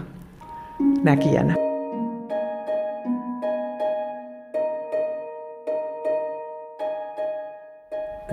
näkijänä. 1.04 1.56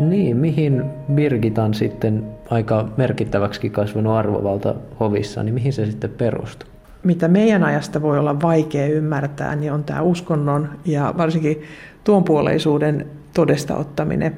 Niin, 0.09 0.37
mihin 0.37 0.85
Birgitan 1.13 1.75
sitten 1.75 2.25
aika 2.51 2.89
merkittäväksi 2.97 3.71
kasvanut 3.71 4.13
arvovalta 4.13 4.75
hovissa, 5.01 5.43
niin 5.43 5.55
mihin 5.55 5.73
se 5.73 5.87
sitten 5.87 6.11
perustuu? 6.11 6.69
Mitä 7.03 7.29
meidän 7.29 7.65
ajasta 7.65 8.03
voi 8.03 8.19
olla 8.19 8.41
vaikea 8.41 8.87
ymmärtää, 8.87 9.57
niin 9.57 9.73
on 9.73 9.85
tämä 9.85 10.03
uskonnon 10.03 10.69
ja 10.85 11.15
varsinkin 11.17 11.63
tuonpuoleisuuden 12.05 13.07
todesta 13.35 13.77
ottaminen. 13.77 14.37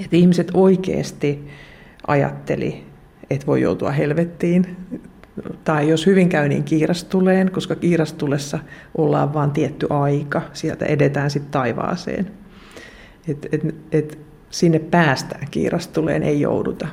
Että 0.00 0.16
ihmiset 0.16 0.50
oikeasti 0.54 1.48
ajatteli, 2.06 2.84
että 3.30 3.46
voi 3.46 3.62
joutua 3.62 3.90
helvettiin. 3.90 4.76
Tai 5.64 5.88
jos 5.88 6.06
hyvin 6.06 6.28
käy, 6.28 6.48
niin 6.48 6.64
kiirastuleen, 6.64 7.50
koska 7.50 7.74
kiirastulessa 7.74 8.58
ollaan 8.98 9.34
vain 9.34 9.50
tietty 9.50 9.86
aika. 9.90 10.42
Sieltä 10.52 10.84
edetään 10.84 11.30
sitten 11.30 11.50
taivaaseen. 11.50 12.30
Et, 13.28 13.46
et, 13.52 13.74
et 13.92 14.29
sinne 14.50 14.78
päästään 14.78 15.46
kiirastuleen, 15.50 16.22
ei 16.22 16.40
jouduta. 16.40 16.88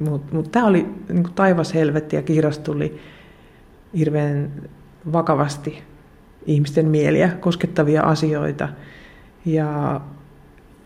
Mutta 0.00 0.34
mut 0.34 0.52
tämä 0.52 0.66
oli 0.66 0.86
niin 1.08 1.24
taivas 1.34 1.74
helvetti 1.74 2.16
ja 2.16 2.22
kiirastuli 2.22 3.00
hirveän 3.98 4.52
vakavasti 5.12 5.82
ihmisten 6.46 6.88
mieliä 6.88 7.28
koskettavia 7.28 8.02
asioita. 8.02 8.68
Ja 9.44 10.00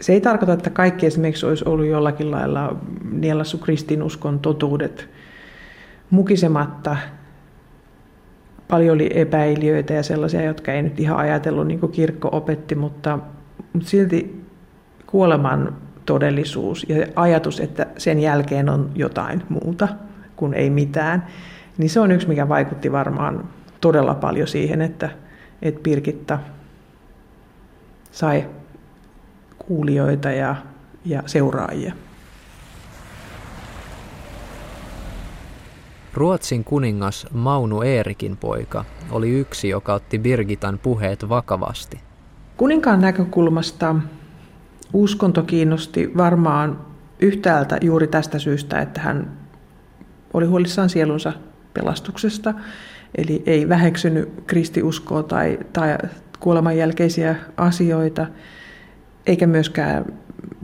se 0.00 0.12
ei 0.12 0.20
tarkoita, 0.20 0.52
että 0.52 0.70
kaikki 0.70 1.06
esimerkiksi 1.06 1.46
olisi 1.46 1.64
ollut 1.66 1.86
jollakin 1.86 2.30
lailla 2.30 2.76
nielassu 3.12 3.58
kristinuskon 3.58 4.38
totuudet 4.38 5.08
mukisematta. 6.10 6.96
Paljon 8.68 8.94
oli 8.94 9.10
epäilijöitä 9.14 9.94
ja 9.94 10.02
sellaisia, 10.02 10.42
jotka 10.42 10.72
ei 10.72 10.82
nyt 10.82 11.00
ihan 11.00 11.18
ajatellut 11.18 11.66
niin 11.66 11.80
kuin 11.80 11.92
kirkko 11.92 12.28
opetti, 12.32 12.74
mutta, 12.74 13.18
mutta 13.72 13.88
silti 13.88 14.44
kuoleman 15.06 15.76
todellisuus 16.06 16.86
ja 16.88 17.06
ajatus, 17.16 17.60
että 17.60 17.86
sen 17.98 18.18
jälkeen 18.20 18.68
on 18.68 18.90
jotain 18.94 19.42
muuta 19.48 19.88
kuin 20.36 20.54
ei 20.54 20.70
mitään, 20.70 21.26
niin 21.78 21.90
se 21.90 22.00
on 22.00 22.12
yksi, 22.12 22.28
mikä 22.28 22.48
vaikutti 22.48 22.92
varmaan 22.92 23.48
todella 23.80 24.14
paljon 24.14 24.48
siihen, 24.48 24.82
että, 24.82 25.10
että 25.62 25.80
Pirkitta 25.82 26.38
sai 28.12 28.46
kuulijoita 29.58 30.30
ja, 30.30 30.56
ja 31.04 31.22
seuraajia. 31.26 31.94
Ruotsin 36.14 36.64
kuningas 36.64 37.26
Maunu 37.32 37.82
Eerikin 37.82 38.36
poika 38.36 38.84
oli 39.10 39.30
yksi, 39.30 39.68
joka 39.68 39.94
otti 39.94 40.18
Birgitan 40.18 40.78
puheet 40.78 41.28
vakavasti. 41.28 42.00
Kuninkaan 42.56 43.00
näkökulmasta 43.00 43.94
uskonto 44.92 45.42
kiinnosti 45.42 46.12
varmaan 46.16 46.78
yhtäältä 47.20 47.78
juuri 47.80 48.06
tästä 48.06 48.38
syystä, 48.38 48.80
että 48.80 49.00
hän 49.00 49.30
oli 50.34 50.46
huolissaan 50.46 50.88
sielunsa 50.90 51.32
pelastuksesta, 51.74 52.54
eli 53.14 53.42
ei 53.46 53.68
väheksynyt 53.68 54.28
kristiuskoa 54.46 55.22
tai, 55.22 55.58
tai 55.72 55.98
kuoleman 56.40 56.76
jälkeisiä 56.76 57.36
asioita, 57.56 58.26
eikä 59.26 59.46
myöskään 59.46 60.04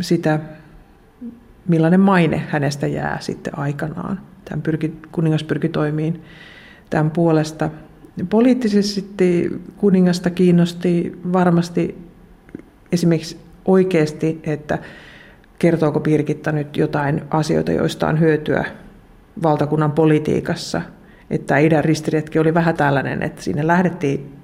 sitä, 0.01 0.41
millainen 1.69 2.01
maine 2.01 2.39
hänestä 2.49 2.87
jää 2.87 3.19
sitten 3.21 3.59
aikanaan. 3.59 4.21
Tämän 4.45 4.63
pyrki, 4.63 4.97
kuningas 5.13 5.45
pyrki 5.45 5.69
toimiin 5.69 6.23
tämän 6.91 7.11
puolesta. 7.11 7.71
Poliittisesti 8.31 9.61
kuningasta 9.77 10.31
kiinnosti 10.31 11.19
varmasti 11.33 11.99
esimerkiksi 12.93 13.39
oikeasti, 13.65 14.41
että 14.45 14.79
kertooko 15.59 16.01
Pirkitta 16.01 16.53
nyt 16.53 16.77
jotain 16.77 17.23
asioita, 17.31 17.73
joista 17.73 18.09
on 18.09 18.21
hyötyä 18.21 18.65
valtakunnan 19.43 19.93
politiikassa. 19.93 20.83
Että 21.31 21.59
idän 21.59 21.85
ristiretki 21.85 22.39
oli 22.39 22.55
vähän 22.55 22.77
tällainen, 22.77 23.23
että 23.23 23.43
sinne 23.43 23.67
lähdettiin 23.67 24.37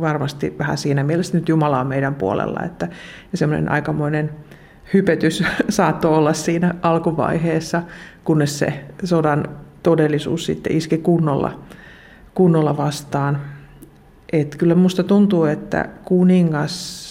varmasti 0.00 0.54
vähän 0.58 0.78
siinä 0.78 1.04
mielessä, 1.04 1.38
nyt 1.38 1.48
Jumala 1.48 1.80
on 1.80 1.86
meidän 1.86 2.14
puolella, 2.14 2.62
että 2.62 2.88
semmoinen 3.34 3.68
aikamoinen 3.68 4.30
hypetys 4.94 5.42
saattoi 5.68 6.14
olla 6.16 6.32
siinä 6.32 6.74
alkuvaiheessa, 6.82 7.82
kunnes 8.24 8.58
se 8.58 8.84
sodan 9.04 9.44
todellisuus 9.82 10.46
sitten 10.46 10.76
iski 10.76 10.98
kunnolla, 10.98 11.60
kunnolla 12.34 12.76
vastaan. 12.76 13.40
Et 14.32 14.56
kyllä 14.56 14.74
musta 14.74 15.02
tuntuu, 15.02 15.44
että 15.44 15.88
kuningas 16.04 17.05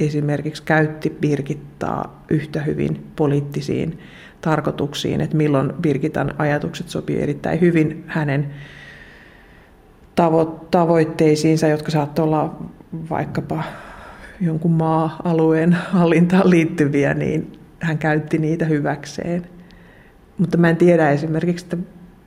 esimerkiksi 0.00 0.62
käytti 0.62 1.10
Birgittaa 1.20 2.24
yhtä 2.30 2.62
hyvin 2.62 3.06
poliittisiin 3.16 3.98
tarkoituksiin, 4.40 5.20
että 5.20 5.36
milloin 5.36 5.72
Birgitan 5.80 6.34
ajatukset 6.38 6.88
sopii 6.88 7.22
erittäin 7.22 7.60
hyvin 7.60 8.04
hänen 8.06 8.50
tavo- 10.16 10.66
tavoitteisiinsa, 10.70 11.68
jotka 11.68 11.90
saattoi 11.90 12.24
olla 12.24 12.62
vaikkapa 13.10 13.64
jonkun 14.40 14.72
maa-alueen 14.72 15.72
hallintaan 15.72 16.50
liittyviä, 16.50 17.14
niin 17.14 17.52
hän 17.80 17.98
käytti 17.98 18.38
niitä 18.38 18.64
hyväkseen. 18.64 19.46
Mutta 20.38 20.56
mä 20.56 20.70
en 20.70 20.76
tiedä 20.76 21.10
esimerkiksi, 21.10 21.64
että 21.64 21.76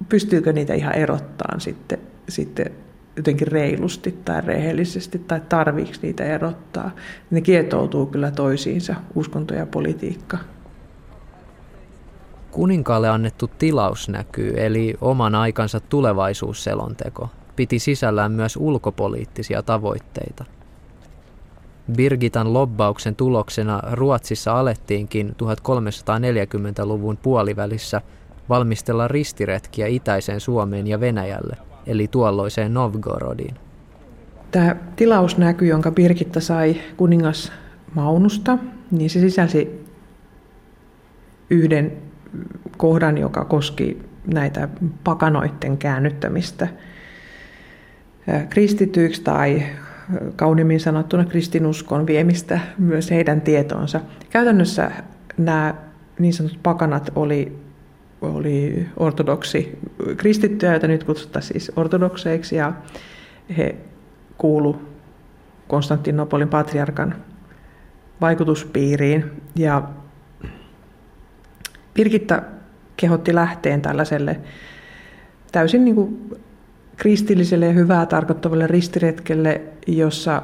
pystyykö 0.09 0.53
niitä 0.53 0.73
ihan 0.73 0.95
erottaa 0.95 1.59
sitten, 1.59 1.99
sitten 2.29 2.71
jotenkin 3.17 3.47
reilusti 3.47 4.19
tai 4.25 4.41
rehellisesti 4.41 5.19
tai 5.19 5.41
tarviiko 5.49 5.93
niitä 6.01 6.23
erottaa. 6.23 6.91
Ne 7.31 7.41
kietoutuu 7.41 8.05
kyllä 8.05 8.31
toisiinsa, 8.31 8.95
uskonto 9.15 9.53
ja 9.53 9.65
politiikka. 9.65 10.37
Kuninkaalle 12.51 13.09
annettu 13.09 13.47
tilaus 13.59 14.09
näkyy, 14.09 14.53
eli 14.57 14.93
oman 15.01 15.35
aikansa 15.35 15.79
tulevaisuusselonteko, 15.79 17.29
piti 17.55 17.79
sisällään 17.79 18.31
myös 18.31 18.57
ulkopoliittisia 18.57 19.63
tavoitteita. 19.63 20.45
Birgitan 21.91 22.53
lobbauksen 22.53 23.15
tuloksena 23.15 23.81
Ruotsissa 23.91 24.59
alettiinkin 24.59 25.29
1340-luvun 25.29 27.17
puolivälissä 27.17 28.01
valmistella 28.49 29.07
ristiretkiä 29.07 29.87
itäiseen 29.87 30.39
Suomeen 30.39 30.87
ja 30.87 30.99
Venäjälle, 30.99 31.57
eli 31.87 32.07
tuolloiseen 32.07 32.73
Novgorodiin. 32.73 33.55
Tämä 34.51 34.75
tilausnäky, 34.95 35.65
jonka 35.65 35.91
Birgitta 35.91 36.39
sai 36.39 36.75
kuningas 36.97 37.51
Maunusta, 37.93 38.57
niin 38.91 39.09
se 39.09 39.19
sisälsi 39.19 39.85
yhden 41.49 41.91
kohdan, 42.77 43.17
joka 43.17 43.45
koski 43.45 44.01
näitä 44.33 44.69
pakanoiden 45.03 45.77
käännyttämistä 45.77 46.67
kristityiksi 48.49 49.21
tai 49.21 49.63
kauniimmin 50.35 50.79
sanottuna 50.79 51.25
kristinuskon 51.25 52.07
viemistä 52.07 52.59
myös 52.77 53.11
heidän 53.11 53.41
tietoonsa. 53.41 54.01
Käytännössä 54.29 54.91
nämä 55.37 55.75
niin 56.19 56.33
sanotut 56.33 56.63
pakanat 56.63 57.11
oli, 57.15 57.62
oli 58.27 58.85
ortodoksi 58.97 59.77
kristittyjä, 60.17 60.71
joita 60.71 60.87
nyt 60.87 61.03
kutsutaan 61.03 61.43
siis 61.43 61.71
ortodokseiksi, 61.75 62.55
ja 62.55 62.73
he 63.57 63.75
kuulu 64.37 64.81
Konstantinopolin 65.67 66.49
patriarkan 66.49 67.15
vaikutuspiiriin. 68.21 69.31
Ja 69.55 69.83
Birgitta 71.93 72.41
kehotti 72.97 73.35
lähteen 73.35 73.81
tällaiselle 73.81 74.39
täysin 75.51 75.85
niin 75.85 75.95
kuin 75.95 76.35
kristilliselle 76.97 77.65
ja 77.65 77.73
hyvää 77.73 78.05
tarkoittavalle 78.05 78.67
ristiretkelle, 78.67 79.61
jossa 79.87 80.41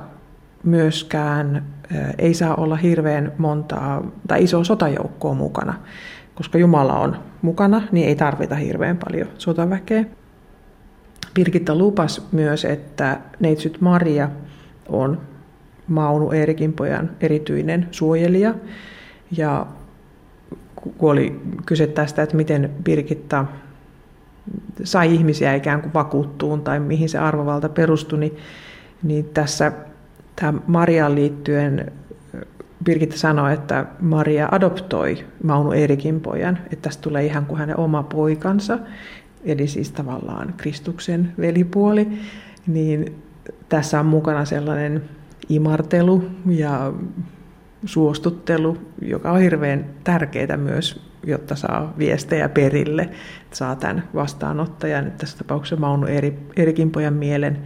myöskään 0.64 1.66
ei 2.18 2.34
saa 2.34 2.56
olla 2.56 2.76
hirveän 2.76 3.32
montaa 3.38 4.12
tai 4.28 4.44
isoa 4.44 4.64
sotajoukkoa 4.64 5.34
mukana. 5.34 5.74
Koska 6.36 6.58
Jumala 6.58 7.00
on 7.00 7.29
mukana, 7.42 7.82
niin 7.92 8.08
ei 8.08 8.16
tarvita 8.16 8.56
hirveän 8.56 8.98
paljon 8.98 9.28
sotaväkeä. 9.38 10.06
Birgitta 11.34 11.76
lupas 11.76 12.28
myös, 12.32 12.66
että 12.66 13.20
neitsyt 13.40 13.82
Maria 13.82 14.30
on 14.90 15.22
Maunu 15.88 16.32
Eerikin 16.32 16.74
pojan 16.74 17.10
erityinen 17.22 17.88
suojelija. 17.92 18.56
Ja 19.38 19.66
kun 20.76 21.12
oli 21.12 21.42
kyse 21.66 21.88
tästä, 21.88 22.24
että 22.24 22.36
miten 22.36 22.72
Birgitta 22.84 23.46
sai 24.84 25.14
ihmisiä 25.14 25.56
ikään 25.56 25.82
kuin 25.82 25.94
vakuuttuun 25.94 26.62
tai 26.62 26.80
mihin 26.80 27.10
se 27.10 27.18
arvovalta 27.18 27.70
perustui, 27.70 28.20
niin, 28.20 28.38
niin 29.04 29.26
tässä 29.26 29.72
tämä 30.36 30.60
Mariaan 30.68 31.16
liittyen 31.16 31.92
Birgitta 32.84 33.18
sanoi, 33.18 33.54
että 33.54 33.86
Maria 34.00 34.50
adoptoi 34.52 35.26
Maunu 35.44 35.72
Erikin 35.72 36.22
pojan, 36.22 36.58
että 36.64 36.82
tästä 36.82 37.02
tulee 37.02 37.26
ihan 37.26 37.46
kuin 37.46 37.60
hänen 37.60 37.80
oma 37.80 38.04
poikansa, 38.04 38.80
eli 39.44 39.68
siis 39.68 39.92
tavallaan 39.92 40.54
Kristuksen 40.58 41.34
velipuoli, 41.40 42.08
niin 42.68 43.22
tässä 43.70 44.00
on 44.00 44.06
mukana 44.06 44.46
sellainen 44.46 45.04
imartelu 45.50 46.24
ja 46.46 46.94
suostuttelu, 47.86 48.78
joka 49.02 49.32
on 49.32 49.40
hirveän 49.40 49.86
tärkeää 50.04 50.58
myös, 50.58 51.10
jotta 51.26 51.56
saa 51.56 51.94
viestejä 51.98 52.50
perille, 52.50 53.02
että 53.02 53.58
saa 53.58 53.76
tämän 53.76 54.04
vastaanottajan, 54.16 55.08
että 55.08 55.18
tässä 55.18 55.38
tapauksessa 55.38 55.76
Mauno 55.76 56.08
Eri, 56.08 56.40
Erikin 56.56 56.92
pojan 56.92 57.14
mielen 57.14 57.58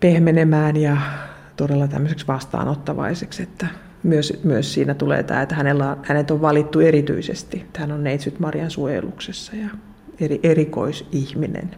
pehmenemään 0.00 0.76
ja 0.76 0.96
todella 1.56 1.88
tämmöiseksi 1.88 2.26
vastaanottavaiseksi, 2.26 3.42
että 3.42 3.66
myös, 4.02 4.40
myös 4.44 4.74
siinä 4.74 4.94
tulee 4.94 5.22
tämä, 5.22 5.42
että 5.42 5.54
hänellä, 5.54 5.96
hänet 6.02 6.30
on 6.30 6.40
valittu 6.40 6.80
erityisesti. 6.80 7.66
Hän 7.78 7.92
on 7.92 8.04
Neitsyt 8.04 8.40
Marian 8.40 8.70
suojeluksessa 8.70 9.56
ja 9.56 9.68
eri, 10.20 10.40
erikoisihminen. 10.42 11.70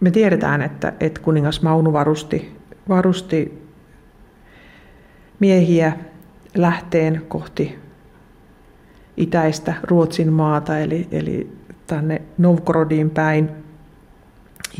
Me 0.00 0.10
tiedetään, 0.10 0.62
että, 0.62 0.92
että 1.00 1.20
kuningas 1.20 1.62
Maunu 1.62 1.92
varusti, 1.92 2.56
varusti 2.88 3.68
miehiä 5.40 5.92
lähteen 6.54 7.22
kohti 7.28 7.78
itäistä 9.16 9.74
Ruotsin 9.82 10.32
maata, 10.32 10.78
eli, 10.78 11.08
eli 11.10 11.56
tänne 11.86 12.22
Novgorodiin 12.38 13.10
päin. 13.10 13.50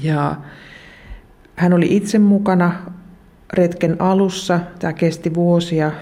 Ja 0.02 0.36
hän 1.56 1.72
oli 1.72 1.96
itse 1.96 2.18
mukana 2.18 2.72
retken 3.52 3.96
alussa. 4.00 4.60
Tämä 4.78 4.92
kesti 4.92 5.34
vuosia, 5.34 5.92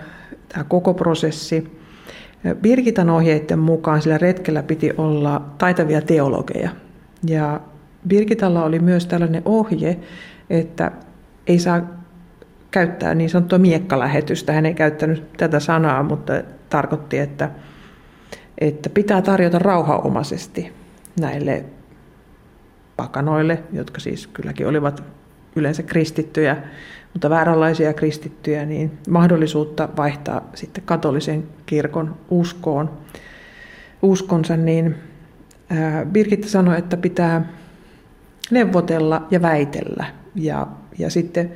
tämä 0.48 0.64
koko 0.64 0.94
prosessi. 0.94 1.80
Birgitan 2.60 3.10
ohjeiden 3.10 3.58
mukaan 3.58 4.02
sillä 4.02 4.18
retkellä 4.18 4.62
piti 4.62 4.92
olla 4.98 5.42
taitavia 5.58 6.00
teologeja. 6.00 6.70
Ja 7.26 7.60
Birgitalla 8.08 8.64
oli 8.64 8.78
myös 8.78 9.06
tällainen 9.06 9.42
ohje, 9.44 9.98
että 10.50 10.92
ei 11.46 11.58
saa 11.58 11.82
käyttää 12.70 13.14
niin 13.14 13.30
sanottua 13.30 13.58
miekkalähetystä. 13.58 14.52
Hän 14.52 14.66
ei 14.66 14.74
käyttänyt 14.74 15.32
tätä 15.36 15.60
sanaa, 15.60 16.02
mutta 16.02 16.32
tarkoitti, 16.70 17.18
että, 17.18 17.50
että 18.58 18.90
pitää 18.90 19.22
tarjota 19.22 19.58
rauhaomaisesti 19.58 20.72
näille 21.20 21.64
pakanoille, 22.96 23.62
jotka 23.72 24.00
siis 24.00 24.26
kylläkin 24.26 24.66
olivat 24.66 25.02
yleensä 25.56 25.82
kristittyjä, 25.82 26.56
mutta 27.12 27.30
vääränlaisia 27.30 27.92
kristittyjä, 27.92 28.64
niin 28.64 28.98
mahdollisuutta 29.08 29.88
vaihtaa 29.96 30.50
sitten 30.54 30.84
katolisen 30.84 31.44
kirkon 31.66 32.16
uskoon, 32.30 32.90
uskonsa, 34.02 34.56
niin 34.56 34.94
Birgitta 36.12 36.48
sanoi, 36.48 36.78
että 36.78 36.96
pitää 36.96 37.52
neuvotella 38.50 39.26
ja 39.30 39.42
väitellä. 39.42 40.06
Ja, 40.34 40.66
ja 40.98 41.10
sitten 41.10 41.52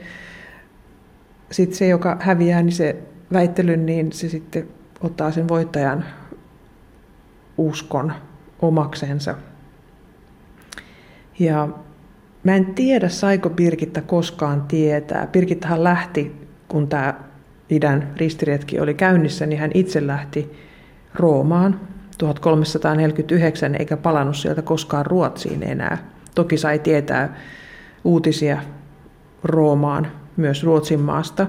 sit 1.51 1.75
se, 1.75 1.87
joka 1.89 2.17
häviää, 2.21 2.63
niin 2.63 2.73
se 2.73 2.97
väittelyn, 3.33 3.87
niin 3.87 4.13
se 4.13 4.29
sitten 4.29 4.69
ottaa 5.01 5.31
sen 5.31 5.49
voittajan 5.49 6.05
uskon 7.59 8.13
omaksensa. 8.63 9.35
Ja 11.39 11.69
Mä 12.45 12.57
en 12.57 12.75
tiedä, 12.75 13.09
saiko 13.09 13.51
Birgitta 13.51 14.03
koskaan 14.03 14.63
tietää. 14.63 15.27
Birgittahan 15.27 15.85
lähti, 15.85 16.47
kun 16.69 16.89
tämä 16.89 17.15
idän 17.71 18.13
ristiretki 18.17 18.81
oli 18.81 18.95
käynnissä, 18.95 19.47
niin 19.47 19.61
hän 19.61 19.71
itse 19.75 20.07
lähti 20.07 20.53
Roomaan 21.15 21.81
1349, 22.19 23.75
eikä 23.75 23.97
palannut 23.97 24.37
sieltä 24.37 24.63
koskaan 24.63 25.07
Ruotsiin 25.07 25.63
enää. 25.63 25.99
Toki 26.35 26.57
sai 26.57 26.79
tietää 26.79 27.37
uutisia 28.05 28.59
Roomaan, 29.45 30.07
myös 30.37 30.65
Ruotsin 30.65 31.01
maasta. 31.01 31.47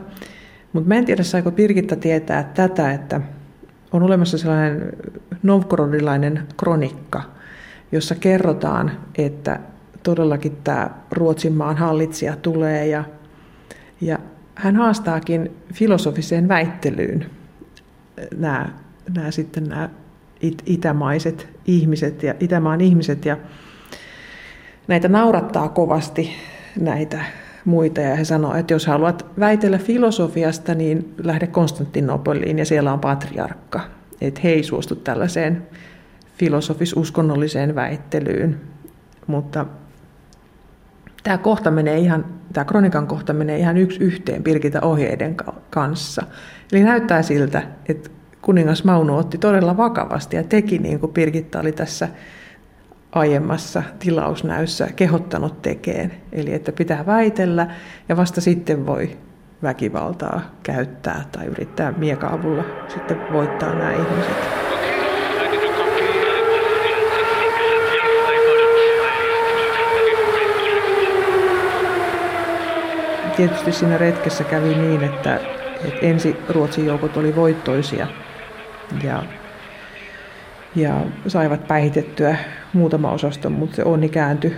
Mutta 0.74 0.88
mä 0.88 0.96
en 0.96 1.06
tiedä, 1.06 1.24
saiko 1.24 1.52
Birgitta 1.52 1.96
tietää 1.96 2.44
tätä, 2.44 2.92
että 2.92 3.22
on 3.92 4.04
olemassa 4.04 4.38
sellainen 4.38 4.94
novgorodilainen 5.44 6.44
kronikka, 6.58 7.22
jossa 7.92 8.16
kerrotaan, 8.16 8.92
että 9.18 9.60
todellakin 10.06 10.58
tämä 10.64 10.90
Ruotsin 11.12 11.54
maan 11.54 11.78
hallitsija 11.78 12.36
tulee 12.36 12.88
ja, 12.88 13.04
ja 14.02 14.20
hän 14.56 14.76
haastaakin 14.76 15.52
filosofiseen 15.74 16.48
väittelyyn 16.48 17.26
nämä, 18.38 18.70
nämä 19.16 19.32
sitten 19.32 19.64
nämä 19.64 19.90
it, 20.42 20.64
itämaiset 20.66 21.48
ihmiset 21.68 22.24
ja 22.24 22.34
Itämaan 22.40 22.82
ihmiset 22.82 23.26
ja 23.26 23.38
näitä 24.88 25.08
naurattaa 25.08 25.70
kovasti 25.70 26.32
näitä 26.80 27.26
muita 27.66 28.02
ja 28.02 28.16
he 28.16 28.24
sanoo, 28.24 28.56
että 28.56 28.74
jos 28.74 28.88
haluat 28.88 29.26
väitellä 29.40 29.78
filosofiasta, 29.78 30.76
niin 30.76 31.14
lähde 31.24 31.48
Konstantinopoliin 31.48 32.60
ja 32.60 32.66
siellä 32.66 32.94
on 32.94 33.00
patriarkka. 33.00 33.82
Että 34.22 34.42
he 34.44 34.50
ei 34.50 34.64
suostu 34.64 34.96
tällaiseen 34.96 35.68
filosofis-uskonnolliseen 36.38 37.76
väittelyyn. 37.76 38.62
Mutta 39.28 39.66
tämä 41.26 41.38
kohta 41.38 41.72
menee 41.72 41.98
ihan, 41.98 42.26
tämä 42.54 42.66
kronikan 42.66 43.08
kohta 43.08 43.34
menee 43.34 43.58
ihan 43.58 43.78
yksi 43.78 44.04
yhteen 44.04 44.44
Pirkitä 44.44 44.82
ohjeiden 44.82 45.36
kanssa. 45.70 46.24
Eli 46.72 46.84
näyttää 46.84 47.22
siltä, 47.22 47.64
että 47.90 48.10
kuningas 48.42 48.84
Mauno 48.84 49.18
otti 49.18 49.38
todella 49.38 49.78
vakavasti 49.78 50.36
ja 50.36 50.44
teki 50.44 50.78
niin 50.78 51.00
kuin 51.00 51.14
Pirkitta 51.14 51.60
oli 51.60 51.72
tässä 51.72 52.10
aiemmassa 53.12 53.84
tilausnäyssä 54.00 54.88
kehottanut 54.96 55.62
tekeen. 55.62 56.12
Eli 56.32 56.54
että 56.54 56.72
pitää 56.72 57.06
väitellä 57.06 57.68
ja 58.10 58.18
vasta 58.18 58.42
sitten 58.42 58.86
voi 58.86 59.18
väkivaltaa 59.64 60.42
käyttää 60.64 61.24
tai 61.32 61.46
yrittää 61.46 61.94
miekaavulla 61.98 62.64
sitten 62.88 63.18
voittaa 63.34 63.74
nämä 63.74 63.92
ihmiset. 63.92 64.75
Tietysti 73.38 73.72
siinä 73.72 73.98
retkessä 73.98 74.44
kävi 74.44 74.76
niin, 74.76 75.04
että, 75.04 75.40
että 75.86 76.00
ensi 76.02 76.36
Ruotsin 76.50 76.86
joukot 76.86 77.18
oli 77.18 77.36
voittoisia 77.36 78.08
ja, 79.04 79.24
ja 80.76 81.02
saivat 81.28 81.68
päihitettyä 81.68 82.38
muutama 82.74 83.12
osasto, 83.12 83.50
mutta 83.50 83.76
se 83.76 83.84
onni 83.84 84.10
kääntyi, 84.10 84.56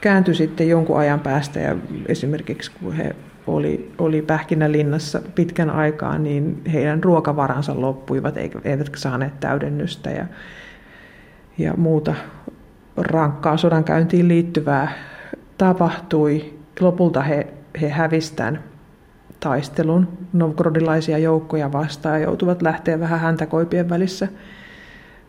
kääntyi 0.00 0.34
sitten 0.34 0.68
jonkun 0.68 0.98
ajan 0.98 1.20
päästä 1.20 1.60
ja 1.60 1.76
esimerkiksi 2.08 2.70
kun 2.80 2.92
he 2.92 3.16
oli, 3.46 3.92
oli 3.98 4.22
Pähkinälinnassa 4.22 5.22
pitkän 5.34 5.70
aikaa, 5.70 6.18
niin 6.18 6.62
heidän 6.72 7.04
ruokavaransa 7.04 7.80
loppuivat 7.80 8.34
eivätkä 8.64 8.96
saaneet 8.98 9.40
täydennystä 9.40 10.10
ja, 10.10 10.26
ja 11.58 11.74
muuta 11.76 12.14
rankkaa 12.96 13.56
sodankäyntiin 13.56 14.28
liittyvää 14.28 14.92
tapahtui. 15.58 16.54
Lopulta 16.80 17.22
he 17.22 17.46
he 17.80 17.88
hävistään 17.88 18.64
taistelun 19.40 20.08
novgorodilaisia 20.32 21.18
joukkoja 21.18 21.72
vastaan 21.72 22.20
ja 22.20 22.26
joutuvat 22.26 22.62
lähteä 22.62 23.00
vähän 23.00 23.20
häntäkoipien 23.20 23.88
välissä 23.88 24.28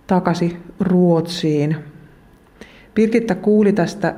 takaisin 0.07 0.63
Ruotsiin. 0.79 1.77
Birgitta 2.95 3.35
kuuli 3.35 3.73
tästä, 3.73 4.15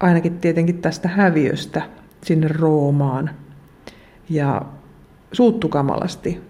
ainakin 0.00 0.38
tietenkin 0.38 0.78
tästä 0.78 1.08
häviöstä 1.08 1.82
sinne 2.24 2.48
Roomaan 2.48 3.30
ja 4.30 4.62
suuttu 5.32 5.68
kamalasti 5.68 6.40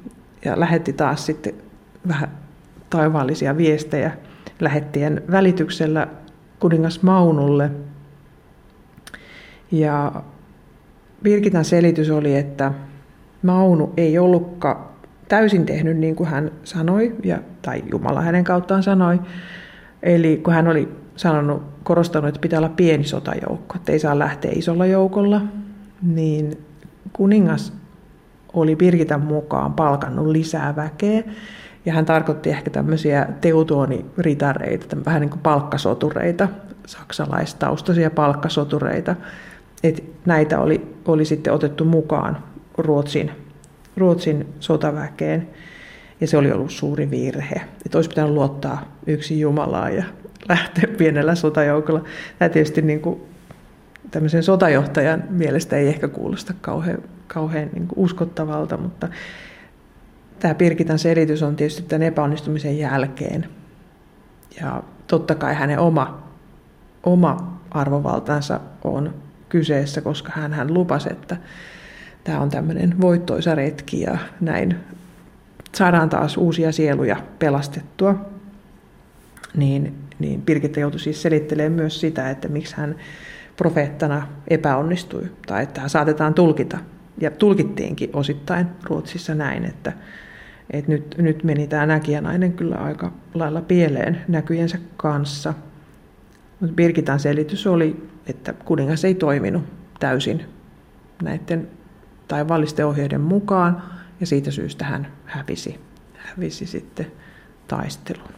ja 0.44 0.60
lähetti 0.60 0.92
taas 0.92 1.26
sitten 1.26 1.54
vähän 2.08 2.30
taivaallisia 2.90 3.56
viestejä 3.56 4.10
lähettien 4.60 5.22
välityksellä 5.30 6.08
kuningas 6.60 7.02
Maunulle. 7.02 7.70
Ja 9.72 10.22
Birgitan 11.22 11.64
selitys 11.64 12.10
oli, 12.10 12.36
että 12.36 12.72
Maunu 13.42 13.92
ei 13.96 14.18
ollutkaan 14.18 14.76
täysin 15.28 15.66
tehnyt 15.66 15.96
niin 15.96 16.16
kuin 16.16 16.28
hän 16.28 16.50
sanoi, 16.64 17.16
ja, 17.24 17.38
tai 17.62 17.84
Jumala 17.90 18.20
hänen 18.20 18.44
kauttaan 18.44 18.82
sanoi. 18.82 19.20
Eli 20.02 20.40
kun 20.44 20.54
hän 20.54 20.68
oli 20.68 20.88
sanonut, 21.16 21.62
korostanut, 21.82 22.28
että 22.28 22.40
pitää 22.40 22.58
olla 22.58 22.68
pieni 22.68 23.04
sotajoukko, 23.04 23.74
että 23.76 23.92
ei 23.92 23.98
saa 23.98 24.18
lähteä 24.18 24.50
isolla 24.54 24.86
joukolla, 24.86 25.40
niin 26.02 26.64
kuningas 27.12 27.72
oli 28.52 28.76
Birgitan 28.76 29.20
mukaan 29.20 29.72
palkannut 29.72 30.26
lisää 30.26 30.76
väkeä. 30.76 31.22
Ja 31.86 31.92
hän 31.92 32.04
tarkoitti 32.04 32.50
ehkä 32.50 32.70
tämmöisiä 32.70 33.28
teutuoniritareita, 33.40 34.96
vähän 35.04 35.20
niin 35.20 35.30
kuin 35.30 35.40
palkkasotureita, 35.40 36.48
saksalaistaustaisia 36.86 38.10
palkkasotureita, 38.10 39.16
että 39.82 40.02
näitä 40.26 40.60
oli, 40.60 40.97
oli 41.12 41.24
sitten 41.24 41.52
otettu 41.52 41.84
mukaan 41.84 42.44
Ruotsin, 42.78 43.30
Ruotsin 43.96 44.46
sotaväkeen. 44.60 45.48
Ja 46.20 46.26
se 46.26 46.36
oli 46.36 46.52
ollut 46.52 46.70
suuri 46.70 47.10
virhe. 47.10 47.60
Että 47.86 47.98
olisi 47.98 48.10
pitänyt 48.10 48.32
luottaa 48.32 48.96
yksi 49.06 49.40
Jumalaa 49.40 49.90
ja 49.90 50.04
lähteä 50.48 50.84
pienellä 50.98 51.34
sotajoukolla. 51.34 52.04
Tämä 52.38 52.48
tietysti 52.48 52.82
niin 52.82 53.00
kuin 53.00 53.20
tämmöisen 54.10 54.42
sotajohtajan 54.42 55.24
mielestä 55.30 55.76
ei 55.76 55.88
ehkä 55.88 56.08
kuulosta 56.08 56.54
kauhean 56.60 56.98
kauhean 57.28 57.68
niin 57.72 57.88
kuin 57.88 57.98
uskottavalta, 57.98 58.76
mutta 58.76 59.08
tämä 60.38 60.54
Pirkitan 60.54 60.98
selitys 60.98 61.42
on 61.42 61.56
tietysti 61.56 61.82
tämän 61.82 62.02
epäonnistumisen 62.02 62.78
jälkeen. 62.78 63.48
Ja 64.60 64.82
totta 65.06 65.34
kai 65.34 65.54
hänen 65.54 65.78
oma, 65.78 66.22
oma 67.02 67.60
arvovaltansa 67.70 68.60
on 68.84 69.14
kyseessä, 69.48 70.00
koska 70.00 70.32
hän, 70.34 70.52
hän 70.52 70.74
lupasi, 70.74 71.08
että 71.12 71.36
tämä 72.24 72.40
on 72.40 72.48
tämmöinen 72.48 73.00
voittoisa 73.00 73.54
retki 73.54 74.00
ja 74.00 74.18
näin 74.40 74.76
saadaan 75.74 76.08
taas 76.08 76.36
uusia 76.36 76.72
sieluja 76.72 77.16
pelastettua. 77.38 78.14
Niin, 79.56 79.94
niin 80.18 80.42
Pirkitta 80.42 80.80
joutui 80.80 81.00
siis 81.00 81.22
selittelemään 81.22 81.72
myös 81.72 82.00
sitä, 82.00 82.30
että 82.30 82.48
miksi 82.48 82.76
hän 82.76 82.96
profeettana 83.56 84.28
epäonnistui, 84.48 85.30
tai 85.46 85.62
että 85.62 85.80
hän 85.80 85.90
saatetaan 85.90 86.34
tulkita. 86.34 86.78
Ja 87.20 87.30
tulkittiinkin 87.30 88.10
osittain 88.12 88.66
Ruotsissa 88.84 89.34
näin, 89.34 89.64
että, 89.64 89.92
että 90.70 90.92
nyt, 90.92 91.14
nyt 91.18 91.44
meni 91.44 91.66
tämä 91.66 91.86
näkijänainen 91.86 92.52
kyllä 92.52 92.76
aika 92.76 93.12
lailla 93.34 93.60
pieleen 93.60 94.20
näkyjensä 94.28 94.78
kanssa. 94.96 95.54
Mutta 96.60 96.74
Birgitan 96.74 97.20
selitys 97.20 97.66
oli, 97.66 98.08
että 98.26 98.52
kuningas 98.52 99.04
ei 99.04 99.14
toiminut 99.14 99.62
täysin 100.00 100.44
näiden 101.22 101.68
taivallisten 102.28 102.86
ohjeiden 102.86 103.20
mukaan, 103.20 103.82
ja 104.20 104.26
siitä 104.26 104.50
syystä 104.50 104.84
hän 104.84 105.06
hävisi, 105.24 105.80
hävisi 106.14 106.66
sitten 106.66 107.06
taistelun. 107.68 108.28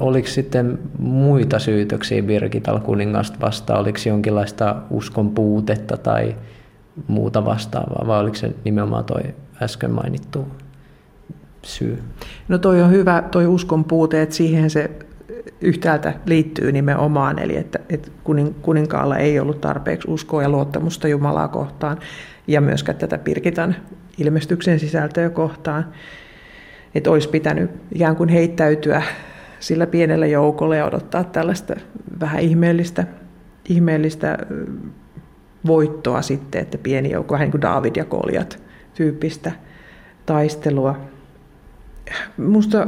Oliko 0.00 0.28
sitten 0.28 0.78
muita 0.98 1.58
syytöksiä 1.58 2.22
Birgital 2.22 2.80
kuningasta 2.80 3.40
vastaan? 3.40 3.80
Oliko 3.80 3.98
jonkinlaista 4.06 4.76
uskon 4.90 5.30
puutetta 5.30 5.96
tai 5.96 6.36
muuta 7.06 7.44
vastaavaa, 7.44 8.06
vai 8.06 8.20
oliko 8.20 8.36
se 8.36 8.54
nimenomaan 8.64 9.04
tuo 9.04 9.20
äsken 9.62 9.90
mainittu 9.90 10.48
syy? 11.62 12.02
No 12.48 12.58
toi 12.58 12.82
on 12.82 12.90
hyvä, 12.90 13.22
toi 13.30 13.46
uskon 13.46 13.84
puute, 13.84 14.22
että 14.22 14.34
siihen 14.34 14.70
se 14.70 14.90
yhtäältä 15.60 16.14
liittyy 16.26 16.72
nimenomaan, 16.72 17.38
eli 17.38 17.56
että, 17.56 17.78
että 17.88 18.10
kuninkaalla 18.62 19.16
ei 19.18 19.40
ollut 19.40 19.60
tarpeeksi 19.60 20.10
uskoa 20.10 20.42
ja 20.42 20.48
luottamusta 20.48 21.08
Jumalaa 21.08 21.48
kohtaan, 21.48 21.98
ja 22.46 22.60
myöskään 22.60 22.98
tätä 22.98 23.18
Pirkitan 23.18 23.76
ilmestyksen 24.18 24.80
sisältöä 24.80 25.30
kohtaan. 25.30 25.86
Että 26.94 27.10
olisi 27.10 27.28
pitänyt 27.28 27.70
ikään 27.94 28.16
kuin 28.16 28.28
heittäytyä 28.28 29.02
sillä 29.60 29.86
pienellä 29.86 30.26
joukolla 30.26 30.76
ja 30.76 30.86
odottaa 30.86 31.24
tällaista 31.24 31.74
vähän 32.20 32.40
ihmeellistä, 32.40 33.04
ihmeellistä 33.68 34.38
voittoa 35.66 36.22
sitten, 36.22 36.60
että 36.60 36.78
pieni 36.78 37.10
joukko, 37.10 37.32
vähän 37.32 37.44
niin 37.44 37.52
kuin 37.52 37.62
David 37.62 37.96
ja 37.96 38.04
Koljat 38.04 38.62
tyyppistä 38.94 39.52
taistelua. 40.26 40.98
Musta 42.36 42.86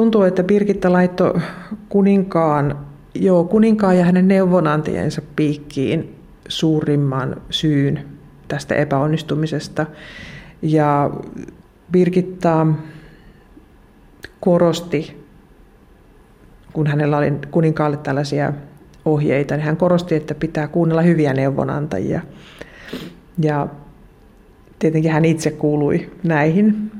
tuntuu, 0.00 0.22
että 0.22 0.42
Birgitta 0.42 0.92
laittoi 0.92 1.40
kuninkaan, 1.88 2.78
joo, 3.14 3.44
kuninkaan 3.44 3.98
ja 3.98 4.04
hänen 4.04 4.28
neuvonantajansa 4.28 5.22
piikkiin 5.36 6.14
suurimman 6.48 7.36
syyn 7.50 8.00
tästä 8.48 8.74
epäonnistumisesta. 8.74 9.86
Ja 10.62 11.10
Birgitta 11.92 12.66
korosti, 14.40 15.26
kun 16.72 16.86
hänellä 16.86 17.16
oli 17.16 17.32
kuninkaalle 17.50 17.96
tällaisia 17.96 18.52
ohjeita, 19.04 19.56
niin 19.56 19.64
hän 19.64 19.76
korosti, 19.76 20.14
että 20.14 20.34
pitää 20.34 20.68
kuunnella 20.68 21.02
hyviä 21.02 21.34
neuvonantajia. 21.34 22.20
Ja 23.42 23.68
tietenkin 24.78 25.12
hän 25.12 25.24
itse 25.24 25.50
kuului 25.50 26.10
näihin. 26.22 26.90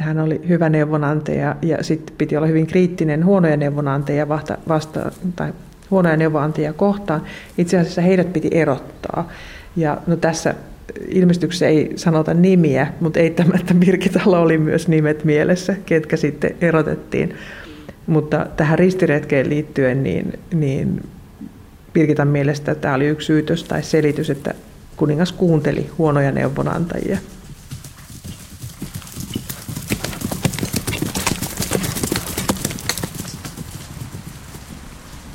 Hän 0.00 0.18
oli 0.20 0.40
hyvä 0.48 0.68
neuvonantaja 0.68 1.56
ja 1.62 1.84
sitten 1.84 2.16
piti 2.18 2.36
olla 2.36 2.46
hyvin 2.46 2.66
kriittinen 2.66 3.24
huonoja 3.24 3.56
neuvonantajia 3.56 4.28
vasta, 4.28 4.58
vasta, 4.68 5.12
tai 5.36 5.52
huonoja 5.90 6.16
neuvonantajia 6.16 6.72
kohtaan. 6.72 7.22
Itse 7.58 7.78
asiassa 7.78 8.02
heidät 8.02 8.32
piti 8.32 8.48
erottaa. 8.52 9.28
Ja 9.76 9.98
no 10.06 10.16
tässä 10.16 10.54
ilmestyksessä 11.08 11.66
ei 11.66 11.92
sanota 11.96 12.34
nimiä, 12.34 12.86
mutta 13.00 13.20
eittämättä 13.20 13.74
Birgitalla 13.74 14.38
oli 14.38 14.58
myös 14.58 14.88
nimet 14.88 15.24
mielessä, 15.24 15.76
ketkä 15.86 16.16
sitten 16.16 16.56
erotettiin. 16.60 17.34
Mutta 18.06 18.46
tähän 18.56 18.78
ristiretkeen 18.78 19.48
liittyen, 19.48 20.02
niin, 20.02 20.38
niin 20.54 21.02
Birgitan 21.92 22.28
mielestä 22.28 22.74
tämä 22.74 22.94
oli 22.94 23.06
yksi 23.06 23.26
syytös 23.26 23.64
tai 23.64 23.82
selitys, 23.82 24.30
että 24.30 24.54
kuningas 24.96 25.32
kuunteli 25.32 25.90
huonoja 25.98 26.32
neuvonantajia. 26.32 27.18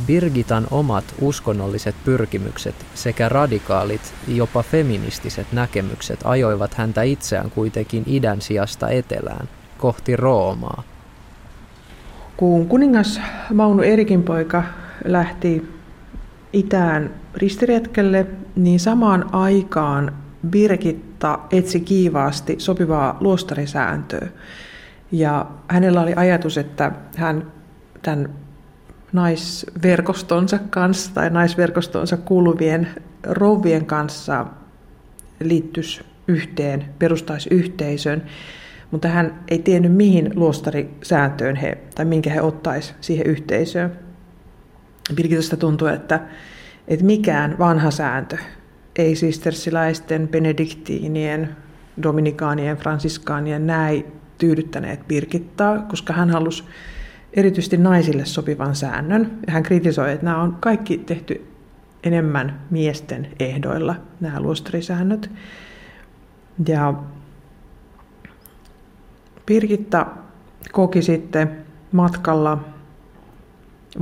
Birgitan 0.08 0.68
omat 0.72 1.04
uskonnolliset 1.22 1.96
pyrkimykset 2.06 2.76
sekä 2.94 3.30
radikaalit, 3.30 4.14
jopa 4.28 4.64
feministiset 4.64 5.48
näkemykset 5.52 6.20
ajoivat 6.24 6.74
häntä 6.74 7.02
itseään 7.02 7.52
kuitenkin 7.52 8.04
idän 8.06 8.42
sijasta 8.42 8.90
etelään, 8.90 9.50
kohti 9.78 10.16
Roomaa. 10.16 10.84
Kun 12.38 12.68
kuningas 12.68 13.22
Maunu 13.54 13.84
Erikin 13.84 14.24
poika 14.24 14.64
lähti 15.06 15.70
itään 16.54 17.14
ristiretkelle, 17.36 18.28
niin 18.56 18.80
samaan 18.80 19.36
aikaan 19.36 20.14
Birgitta 20.50 21.40
etsi 21.52 21.80
kiivaasti 21.80 22.56
sopivaa 22.58 23.18
luostarisääntöä. 23.20 24.28
Ja 25.12 25.46
hänellä 25.68 26.02
oli 26.02 26.14
ajatus, 26.16 26.58
että 26.58 26.92
hän 27.16 27.52
tämän 28.02 28.30
naisverkostonsa 29.16 30.60
kanssa 30.70 31.14
tai 31.14 31.30
naisverkostonsa 31.30 32.18
kuuluvien 32.18 32.88
rouvien 33.24 33.86
kanssa 33.86 34.46
liittyisi 35.40 36.02
yhteen, 36.28 36.86
perustaisi 37.00 37.50
yhteisön, 37.52 38.24
mutta 38.92 39.08
hän 39.08 39.40
ei 39.48 39.60
tiennyt 39.60 39.94
mihin 39.94 40.32
luostarisääntöön 40.36 41.56
he, 41.56 41.78
tai 41.96 42.06
minkä 42.06 42.30
he 42.30 42.42
ottaisi 42.42 42.94
siihen 43.02 43.28
yhteisöön. 43.28 44.00
Birgitosta 45.16 45.58
tuntuu, 45.58 45.88
että, 45.88 46.20
että 46.88 47.06
mikään 47.06 47.60
vanha 47.60 47.92
sääntö, 47.92 48.38
ei 48.96 49.16
sistersiläisten, 49.16 50.28
benediktiinien, 50.28 51.56
dominikaanien, 52.04 52.78
fransiskaanien, 52.78 53.68
näin 53.68 54.06
tyydyttäneet 54.38 55.08
Birgittaa, 55.08 55.78
koska 55.78 56.14
hän 56.14 56.30
halusi 56.30 56.64
erityisesti 57.36 57.78
naisille 57.78 58.26
sopivan 58.26 58.76
säännön. 58.76 59.40
Hän 59.48 59.64
kritisoi, 59.64 60.12
että 60.12 60.26
nämä 60.26 60.42
on 60.42 60.58
kaikki 60.60 60.98
tehty 60.98 61.48
enemmän 62.04 62.62
miesten 62.70 63.28
ehdoilla, 63.40 63.96
nämä 64.20 64.40
luostarisäännöt. 64.40 65.32
Ja 66.68 66.94
Birgitta 69.46 70.06
koki 70.72 71.02
sitten 71.02 71.58
matkalla 71.92 72.58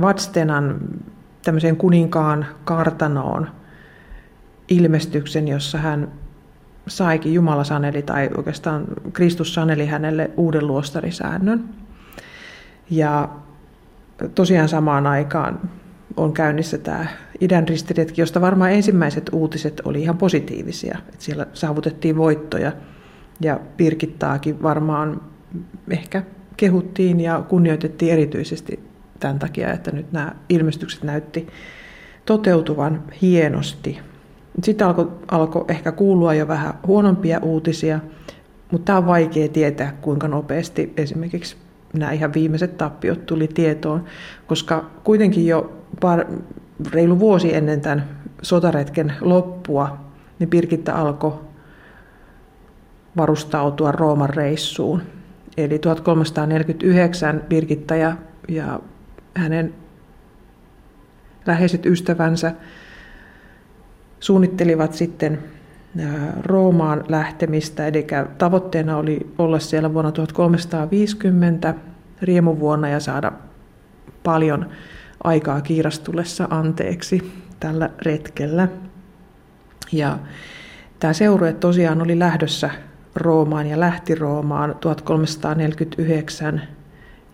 Vatstenan 0.00 0.80
tämmöiseen 1.44 1.76
kuninkaan 1.76 2.46
kartanoon 2.64 3.48
ilmestyksen, 4.68 5.48
jossa 5.48 5.78
hän 5.78 6.12
saikin 6.86 7.34
Jumala 7.34 7.64
saneli, 7.64 8.02
tai 8.02 8.30
oikeastaan 8.36 8.84
Kristus 9.12 9.54
saneli 9.54 9.86
hänelle 9.86 10.30
uuden 10.36 10.66
luostarisäännön. 10.66 11.64
Ja 12.90 13.28
tosiaan 14.34 14.68
samaan 14.68 15.06
aikaan 15.06 15.60
on 16.16 16.32
käynnissä 16.32 16.78
tämä 16.78 17.06
idän 17.40 17.68
ristiretki, 17.68 18.20
josta 18.20 18.40
varmaan 18.40 18.72
ensimmäiset 18.72 19.30
uutiset 19.32 19.80
oli 19.84 20.02
ihan 20.02 20.18
positiivisia. 20.18 20.98
Että 21.08 21.24
siellä 21.24 21.46
saavutettiin 21.52 22.16
voittoja 22.16 22.72
ja 23.40 23.60
Pirkittaakin 23.76 24.62
varmaan 24.62 25.20
ehkä 25.90 26.22
kehuttiin 26.56 27.20
ja 27.20 27.44
kunnioitettiin 27.48 28.12
erityisesti 28.12 28.80
tämän 29.20 29.38
takia, 29.38 29.72
että 29.72 29.90
nyt 29.90 30.12
nämä 30.12 30.32
ilmestykset 30.48 31.02
näytti 31.02 31.46
toteutuvan 32.26 33.02
hienosti. 33.22 34.00
Sitten 34.62 34.86
alkoi 34.86 35.10
alko 35.30 35.64
ehkä 35.68 35.92
kuulua 35.92 36.34
jo 36.34 36.48
vähän 36.48 36.74
huonompia 36.86 37.40
uutisia, 37.42 38.00
mutta 38.70 38.84
tämä 38.84 38.98
on 38.98 39.06
vaikea 39.06 39.48
tietää, 39.48 39.96
kuinka 40.00 40.28
nopeasti 40.28 40.92
esimerkiksi 40.96 41.56
nämä 41.94 42.12
ihan 42.12 42.34
viimeiset 42.34 42.78
tappiot 42.78 43.26
tuli 43.26 43.48
tietoon, 43.48 44.04
koska 44.46 44.90
kuitenkin 45.04 45.46
jo 45.46 45.82
par, 46.00 46.26
reilu 46.92 47.18
vuosi 47.18 47.54
ennen 47.54 47.80
tämän 47.80 48.08
sotaretken 48.42 49.12
loppua, 49.20 49.98
niin 50.38 50.50
Pirkitta 50.50 50.92
alkoi 50.92 51.40
varustautua 53.16 53.92
Rooman 53.92 54.30
reissuun. 54.30 55.02
Eli 55.56 55.78
1349 55.78 57.42
Birgitta 57.48 57.96
ja, 57.96 58.16
ja 58.48 58.80
hänen 59.34 59.74
läheiset 61.46 61.86
ystävänsä 61.86 62.52
suunnittelivat 64.20 64.94
sitten 64.94 65.38
Roomaan 66.42 67.04
lähtemistä, 67.08 67.86
eli 67.86 68.06
tavoitteena 68.38 68.96
oli 68.96 69.34
olla 69.38 69.58
siellä 69.58 69.94
vuonna 69.94 70.12
1350 70.12 71.74
riemuvuonna 72.22 72.88
ja 72.88 73.00
saada 73.00 73.32
paljon 74.22 74.68
aikaa 75.24 75.60
kiirastulessa 75.60 76.48
anteeksi 76.50 77.32
tällä 77.60 77.90
retkellä. 78.02 78.68
Ja 79.92 80.18
tämä 81.00 81.12
seurue 81.12 81.52
tosiaan 81.52 82.02
oli 82.02 82.18
lähdössä 82.18 82.70
Roomaan 83.14 83.66
ja 83.66 83.80
lähti 83.80 84.14
Roomaan 84.14 84.76
1349 84.80 86.62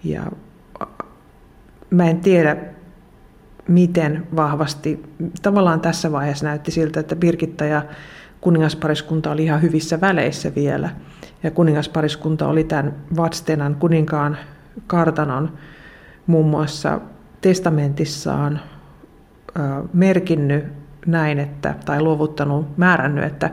ja 0.04 0.22
mä 1.90 2.10
en 2.10 2.20
tiedä 2.20 2.56
miten 3.68 4.26
vahvasti, 4.36 5.02
tavallaan 5.42 5.80
tässä 5.80 6.12
vaiheessa 6.12 6.46
näytti 6.46 6.70
siltä, 6.70 7.00
että 7.00 7.16
Birgitta 7.16 7.64
ja 7.64 7.82
kuningaspariskunta 8.40 9.30
oli 9.30 9.44
ihan 9.44 9.62
hyvissä 9.62 10.00
väleissä 10.00 10.54
vielä. 10.54 10.90
Ja 11.42 11.50
kuningaspariskunta 11.50 12.48
oli 12.48 12.64
tämän 12.64 12.94
Vatstenan 13.16 13.74
kuninkaan 13.74 14.36
kartanon 14.86 15.52
muun 16.26 16.46
muassa 16.46 17.00
testamentissaan 17.40 18.60
merkinnyt 19.92 20.64
näin, 21.06 21.38
että, 21.38 21.74
tai 21.84 22.02
luovuttanut, 22.02 22.78
määrännyt, 22.78 23.24
että, 23.24 23.50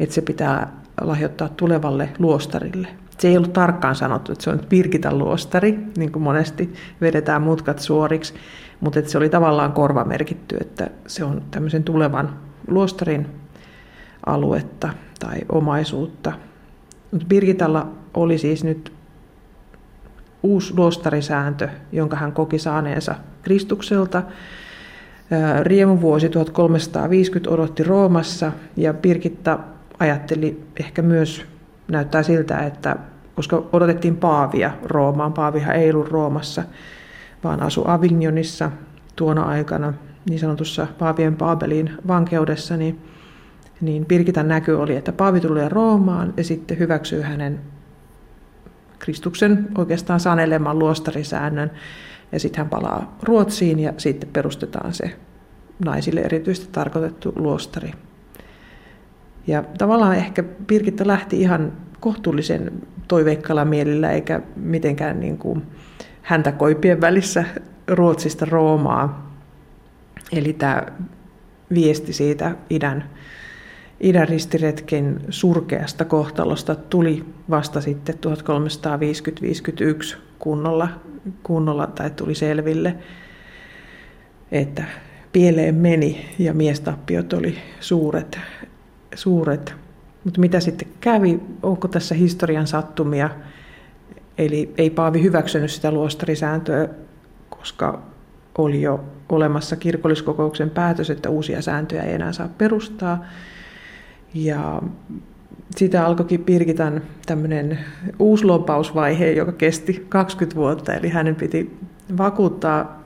että 0.00 0.14
se 0.14 0.22
pitää 0.22 0.72
lahjoittaa 1.00 1.48
tulevalle 1.48 2.08
luostarille. 2.18 2.88
Se 3.18 3.28
ei 3.28 3.36
ollut 3.36 3.52
tarkkaan 3.52 3.94
sanottu, 3.94 4.32
että 4.32 4.44
se 4.44 4.50
on 4.50 4.60
Birgitan 4.68 5.18
luostari, 5.18 5.78
niin 5.96 6.12
kuin 6.12 6.22
monesti 6.22 6.72
vedetään 7.00 7.42
mutkat 7.42 7.78
suoriksi, 7.78 8.34
mutta 8.80 8.98
että 8.98 9.10
se 9.10 9.18
oli 9.18 9.28
tavallaan 9.28 9.72
korvamerkitty, 9.72 10.56
että 10.60 10.90
se 11.06 11.24
on 11.24 11.42
tämmöisen 11.50 11.84
tulevan 11.84 12.38
luostarin 12.68 13.39
aluetta 14.26 14.88
tai 15.18 15.38
omaisuutta. 15.48 16.32
Mutta 17.10 17.26
Birgitalla 17.26 17.88
oli 18.14 18.38
siis 18.38 18.64
nyt 18.64 18.92
uusi 20.42 20.74
luostarisääntö, 20.76 21.68
jonka 21.92 22.16
hän 22.16 22.32
koki 22.32 22.58
saaneensa 22.58 23.14
Kristukselta. 23.42 24.22
Riemuvuosi 25.62 26.28
1350 26.28 27.50
odotti 27.50 27.82
Roomassa 27.82 28.52
ja 28.76 28.94
Birgitta 28.94 29.58
ajatteli 29.98 30.62
ehkä 30.80 31.02
myös, 31.02 31.44
näyttää 31.88 32.22
siltä, 32.22 32.58
että 32.58 32.96
koska 33.34 33.62
odotettiin 33.72 34.16
Paavia 34.16 34.70
Roomaan, 34.84 35.32
Paavihan 35.32 35.76
ei 35.76 35.90
ollut 35.90 36.08
Roomassa, 36.08 36.62
vaan 37.44 37.62
asui 37.62 37.84
Avignonissa 37.86 38.70
tuona 39.16 39.42
aikana 39.42 39.92
niin 40.28 40.38
sanotussa 40.38 40.86
Paavien 40.98 41.36
Paabelin 41.36 41.90
vankeudessa, 42.08 42.76
niin, 42.76 43.00
niin 43.80 44.04
Pirkitan 44.04 44.48
näky 44.48 44.72
oli, 44.72 44.96
että 44.96 45.12
Paavi 45.12 45.40
tulee 45.40 45.68
Roomaan 45.68 46.34
ja 46.36 46.44
sitten 46.44 46.78
hyväksyy 46.78 47.20
hänen 47.20 47.60
Kristuksen 48.98 49.68
oikeastaan 49.78 50.20
saneleman 50.20 50.78
luostarisäännön 50.78 51.70
ja 52.32 52.40
sitten 52.40 52.58
hän 52.58 52.68
palaa 52.68 53.16
Ruotsiin 53.22 53.78
ja 53.78 53.92
sitten 53.96 54.30
perustetaan 54.32 54.94
se 54.94 55.16
naisille 55.84 56.20
erityisesti 56.20 56.68
tarkoitettu 56.72 57.32
luostari. 57.36 57.92
Ja 59.46 59.64
tavallaan 59.78 60.16
ehkä 60.16 60.42
Pirkitta 60.42 61.06
lähti 61.06 61.40
ihan 61.40 61.72
kohtuullisen 62.00 62.72
toiveikkalla 63.08 63.64
mielellä 63.64 64.10
eikä 64.10 64.40
mitenkään 64.56 65.20
niin 65.20 65.38
kuin 65.38 65.62
häntä 66.22 66.52
koipien 66.52 67.00
välissä 67.00 67.44
Ruotsista 67.88 68.44
Roomaa. 68.44 69.36
Eli 70.32 70.52
tämä 70.52 70.82
viesti 71.74 72.12
siitä 72.12 72.56
idän, 72.70 73.10
idän 74.00 74.28
ristiretken 74.28 75.20
surkeasta 75.30 76.04
kohtalosta 76.04 76.74
tuli 76.74 77.24
vasta 77.50 77.80
sitten 77.80 78.14
1350-51 80.14 80.16
kunnolla, 80.38 80.88
kunnolla 81.42 81.86
tai 81.86 82.10
tuli 82.10 82.34
selville, 82.34 82.96
että 84.52 84.84
pieleen 85.32 85.74
meni 85.74 86.26
ja 86.38 86.54
miestappiot 86.54 87.32
oli 87.32 87.58
suuret. 87.80 88.38
suuret. 89.14 89.74
Mutta 90.24 90.40
mitä 90.40 90.60
sitten 90.60 90.88
kävi? 91.00 91.40
Onko 91.62 91.88
tässä 91.88 92.14
historian 92.14 92.66
sattumia? 92.66 93.30
Eli 94.38 94.74
ei 94.78 94.90
Paavi 94.90 95.22
hyväksynyt 95.22 95.70
sitä 95.70 95.90
luostarisääntöä, 95.90 96.88
koska 97.50 98.02
oli 98.58 98.82
jo 98.82 99.04
olemassa 99.28 99.76
kirkolliskokouksen 99.76 100.70
päätös, 100.70 101.10
että 101.10 101.30
uusia 101.30 101.62
sääntöjä 101.62 102.02
ei 102.02 102.14
enää 102.14 102.32
saa 102.32 102.48
perustaa. 102.58 103.24
Ja 104.34 104.82
sitä 105.76 106.06
alkoikin 106.06 106.44
Pirkitan 106.44 107.02
tämmöinen 107.26 107.78
uusi 108.18 108.44
lopausvaihe, 108.44 109.30
joka 109.30 109.52
kesti 109.52 110.06
20 110.08 110.56
vuotta, 110.56 110.94
eli 110.94 111.08
hänen 111.08 111.34
piti 111.34 111.78
vakuuttaa 112.18 113.00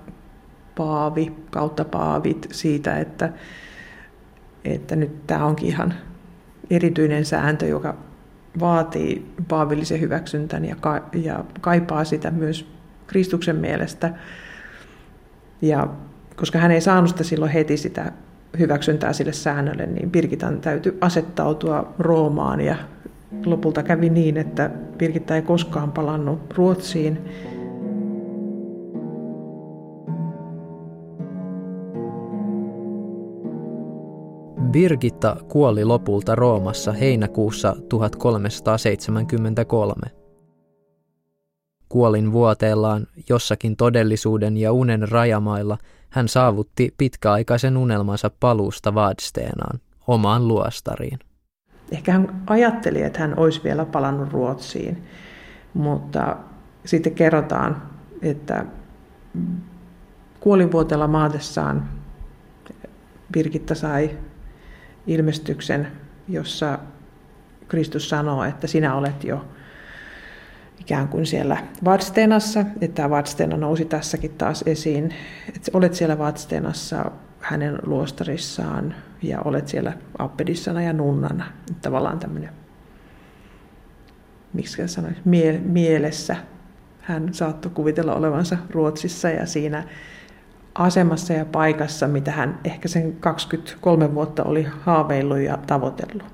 paavi 0.74 1.32
kautta 1.50 1.84
paavit 1.84 2.48
siitä, 2.52 2.98
että, 2.98 3.32
että 4.64 4.96
nyt 4.96 5.26
tämä 5.26 5.44
onkin 5.44 5.68
ihan 5.68 5.94
erityinen 6.70 7.24
sääntö, 7.24 7.66
joka 7.66 7.96
vaatii 8.60 9.34
paavillisen 9.48 10.00
hyväksyntän 10.00 10.64
ja, 10.64 10.76
ka- 10.76 11.08
ja 11.12 11.44
kaipaa 11.60 12.04
sitä 12.04 12.30
myös 12.30 12.68
Kristuksen 13.06 13.56
mielestä. 13.56 14.14
Ja 15.62 15.88
koska 16.37 16.58
hän 16.58 16.70
ei 16.70 16.80
saanut 16.80 17.10
sitä 17.10 17.24
silloin 17.24 17.52
heti 17.52 17.76
sitä 17.76 18.12
hyväksyntää 18.59 19.12
sille 19.12 19.33
säännölle, 19.33 19.87
niin 19.87 20.11
Birgitan 20.11 20.61
täytyy 20.61 20.99
asettautua 21.01 21.93
Roomaan 21.99 22.61
ja 22.61 22.77
lopulta 23.47 23.83
kävi 23.83 24.11
niin, 24.11 24.37
että 24.37 24.71
Birgitta 24.99 25.37
ei 25.37 25.43
koskaan 25.43 25.93
palannut 25.93 26.55
Ruotsiin. 26.57 27.19
Birgitta 34.71 35.37
kuoli 35.49 35.85
lopulta 35.85 36.35
Roomassa 36.35 36.93
heinäkuussa 36.93 37.77
1373. 37.88 40.03
Kuolin 41.88 42.33
vuoteellaan 42.33 43.07
jossakin 43.29 43.77
todellisuuden 43.77 44.57
ja 44.57 44.73
unen 44.73 45.09
rajamailla 45.09 45.79
hän 46.14 46.29
saavutti 46.29 46.94
pitkäaikaisen 46.98 47.77
unelmansa 47.77 48.31
paluusta 48.40 48.94
Vadsteenaan, 48.94 49.81
omaan 50.07 50.48
luostariin. 50.48 51.18
Ehkä 51.92 52.12
hän 52.12 52.42
ajatteli, 52.46 53.03
että 53.03 53.20
hän 53.20 53.38
olisi 53.38 53.61
vielä 53.64 53.85
palannut 53.85 54.33
Ruotsiin, 54.33 55.05
mutta 55.74 56.37
sitten 56.85 57.14
kerrotaan, 57.14 57.83
että 58.22 58.66
kuolinvuoteella 60.40 61.07
maatessaan 61.07 61.88
Birgitta 63.33 63.74
sai 63.74 64.18
ilmestyksen, 65.07 65.92
jossa 66.29 66.79
Kristus 67.68 68.09
sanoo, 68.09 68.44
että 68.44 68.66
sinä 68.66 68.94
olet 68.94 69.24
jo 69.24 69.44
ikään 70.85 71.09
kuin 71.09 71.27
siellä 71.27 71.57
Vadstenassa, 71.85 72.61
että 72.61 72.94
tämä 72.94 73.11
Vadstena 73.11 73.57
nousi 73.57 73.85
tässäkin 73.85 74.31
taas 74.31 74.64
esiin, 74.66 75.14
että 75.49 75.70
olet 75.73 75.94
siellä 75.94 76.18
Vadstenassa 76.18 77.11
hänen 77.40 77.79
luostarissaan 77.87 78.94
ja 79.23 79.40
olet 79.44 79.69
siellä 79.69 79.92
appedissana 80.19 80.83
ja 80.83 80.92
nunnana. 80.92 81.44
Tavallaan 81.83 82.19
tämmöinen, 82.19 82.50
miksi 84.52 84.88
sanoisi, 84.88 85.21
mie- 85.25 85.61
mielessä 85.65 86.37
hän 87.00 87.35
saattoi 87.35 87.73
kuvitella 87.75 88.15
olevansa 88.15 88.58
Ruotsissa 88.71 89.31
ja 89.31 89.46
siinä 89.46 89.85
asemassa 90.75 91.33
ja 91.33 91.44
paikassa, 91.44 92.08
mitä 92.08 92.31
hän 92.31 92.61
ehkä 92.65 92.88
sen 92.88 93.17
23 93.17 94.15
vuotta 94.15 94.44
oli 94.44 94.67
haaveillut 94.81 95.38
ja 95.38 95.58
tavoitellut. 95.67 96.33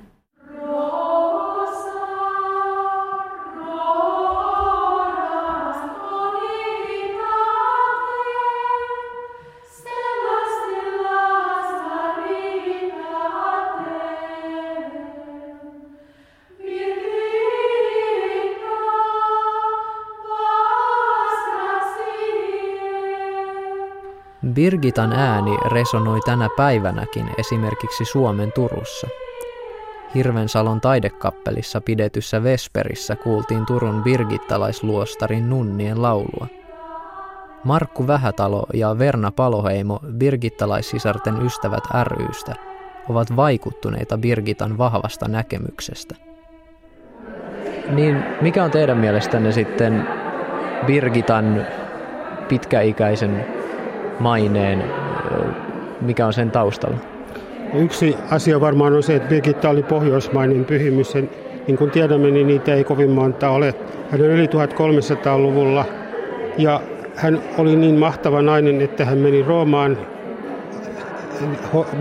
Birgitan 24.54 25.12
ääni 25.12 25.56
resonoi 25.56 26.20
tänä 26.20 26.48
päivänäkin 26.56 27.30
esimerkiksi 27.38 28.04
Suomen 28.04 28.52
Turussa. 28.52 29.08
Hirvensalon 30.14 30.80
taidekappelissa 30.80 31.80
pidetyssä 31.80 32.42
Vesperissä 32.42 33.16
kuultiin 33.16 33.66
Turun 33.66 34.02
Birgittalaisluostarin 34.02 35.50
nunnien 35.50 36.02
laulua. 36.02 36.46
Markku 37.64 38.06
Vähätalo 38.06 38.66
ja 38.74 38.98
Verna 38.98 39.32
Paloheimo 39.32 40.00
Birgittalaissisarten 40.18 41.46
ystävät 41.46 41.84
rystä 42.04 42.54
ovat 43.08 43.36
vaikuttuneita 43.36 44.18
Birgitan 44.18 44.78
vahvasta 44.78 45.28
näkemyksestä. 45.28 46.14
Niin 47.90 48.24
mikä 48.40 48.64
on 48.64 48.70
teidän 48.70 48.98
mielestänne 48.98 49.52
sitten 49.52 50.08
Birgitan 50.86 51.66
pitkäikäisen 52.48 53.59
maineen, 54.20 54.84
mikä 56.00 56.26
on 56.26 56.32
sen 56.32 56.50
taustalla? 56.50 56.96
Yksi 57.74 58.16
asia 58.30 58.60
varmaan 58.60 58.92
on 58.92 59.02
se, 59.02 59.16
että 59.16 59.28
Birgitta 59.28 59.70
oli 59.70 59.82
pohjoismainen 59.82 60.64
pyhimys. 60.64 61.14
Niin 61.66 61.78
kuin 61.78 61.90
tiedämme, 61.90 62.30
niin 62.30 62.46
niitä 62.46 62.74
ei 62.74 62.84
kovin 62.84 63.10
monta 63.10 63.50
ole. 63.50 63.74
Hän 64.10 64.20
on 64.20 64.26
yli 64.26 64.46
1300-luvulla 64.46 65.84
ja 66.58 66.80
hän 67.16 67.40
oli 67.58 67.76
niin 67.76 67.98
mahtava 67.98 68.42
nainen, 68.42 68.80
että 68.80 69.04
hän 69.04 69.18
meni 69.18 69.42
Roomaan 69.42 69.98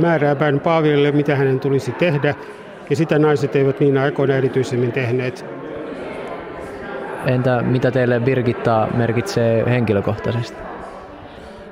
määräämään 0.01 0.59
Paavilille, 0.59 1.11
mitä 1.11 1.35
hänen 1.35 1.59
tulisi 1.59 1.91
tehdä. 1.91 2.35
Ja 2.89 2.95
sitä 2.95 3.19
naiset 3.19 3.55
eivät 3.55 3.79
niin 3.79 3.97
aikoina 3.97 4.35
erityisemmin 4.35 4.91
tehneet. 4.91 5.45
Entä 7.25 7.61
mitä 7.61 7.91
teille 7.91 8.19
Birgitta 8.19 8.87
merkitsee 8.93 9.65
henkilökohtaisesti? 9.69 10.68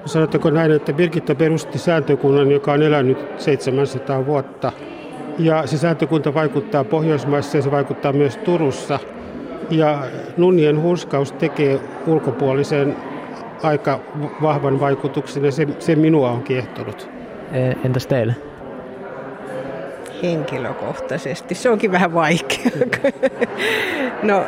Sanottako 0.07 0.49
näin, 0.49 0.71
että 0.71 0.93
Birgitta 0.93 1.35
perusti 1.35 1.77
sääntökunnan, 1.77 2.51
joka 2.51 2.71
on 2.71 2.83
elänyt 2.83 3.17
700 3.37 4.25
vuotta. 4.25 4.71
Ja 5.39 5.67
se 5.67 5.77
sääntökunta 5.77 6.33
vaikuttaa 6.33 6.83
Pohjoismaissa 6.83 7.57
ja 7.57 7.61
se 7.61 7.71
vaikuttaa 7.71 8.13
myös 8.13 8.37
Turussa. 8.37 8.99
Ja 9.69 10.03
nunnien 10.37 10.81
hurskaus 10.81 11.31
tekee 11.31 11.79
ulkopuolisen 12.07 12.95
aika 13.63 13.99
vahvan 14.41 14.79
vaikutuksen 14.79 15.45
ja 15.45 15.51
se, 15.51 15.67
se 15.79 15.95
minua 15.95 16.31
on 16.31 16.43
kiehtonut. 16.43 17.09
E, 17.53 17.71
entäs 17.85 18.07
teille? 18.07 18.35
Henkilökohtaisesti. 20.23 21.55
Se 21.55 21.69
onkin 21.69 21.91
vähän 21.91 22.13
vaikea. 22.13 22.71
no, 24.23 24.45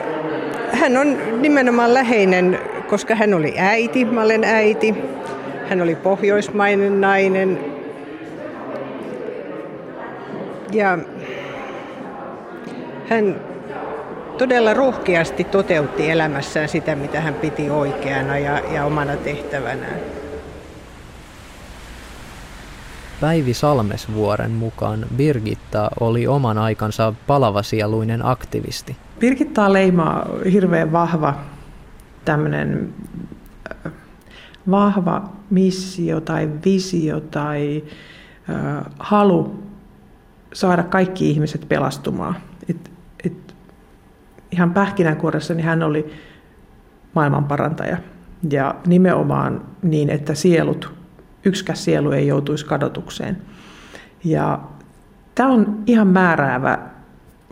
hän 0.72 0.98
on 0.98 1.18
nimenomaan 1.42 1.94
läheinen, 1.94 2.60
koska 2.88 3.16
hän 3.16 3.34
oli 3.34 3.54
äiti, 3.58 4.06
mä 4.06 4.22
olen 4.22 4.44
äiti. 4.44 4.96
Hän 5.70 5.82
oli 5.82 5.96
pohjoismainen 5.96 7.02
nainen. 7.02 7.60
Ja 10.72 10.98
hän 13.10 13.36
todella 14.38 14.74
rohkeasti 14.74 15.44
toteutti 15.44 16.10
elämässään 16.10 16.70
sitä, 16.70 16.96
mitä 16.96 17.22
hän 17.22 17.34
piti 17.34 17.70
oikeana 17.70 18.38
ja, 18.38 18.60
ja 18.60 18.86
omana 18.86 19.16
tehtävänään. 19.16 20.00
Päivi 23.22 23.54
Salmesvuoren 23.54 24.52
mukaan 24.52 25.06
Birgitta 25.16 25.90
oli 26.00 26.28
oman 26.28 26.58
aikansa 26.58 27.14
palavasieluinen 27.28 28.26
aktivisti. 28.26 28.96
Birgitta 29.20 29.74
leimaa 29.74 30.26
hirveän 30.52 30.92
vahva 30.92 31.34
tämmöinen 32.26 32.94
äh, 33.86 33.92
vahva 34.72 35.39
missio 35.50 36.22
tai 36.22 36.50
visio 36.66 37.20
tai 37.20 37.84
äh, 38.50 38.86
halu 39.00 39.64
saada 40.54 40.84
kaikki 40.84 41.30
ihmiset 41.30 41.66
pelastumaan. 41.70 42.36
Et, 42.70 42.92
et 43.26 43.56
ihan 44.52 44.74
pähkinänkuoressa 44.74 45.54
niin 45.54 45.66
hän 45.66 45.84
oli 45.84 46.14
maailmanparantaja. 47.16 47.98
Ja 48.52 48.76
nimenomaan 48.88 49.62
niin, 49.84 50.10
että 50.10 50.36
sielut, 50.36 50.94
yksikäs 51.46 51.84
sielu 51.84 52.12
ei 52.12 52.28
joutuisi 52.28 52.66
kadotukseen. 52.66 53.38
Ja 54.24 54.60
tämä 55.36 55.50
on 55.50 55.84
ihan 55.86 56.08
määräävä 56.08 56.80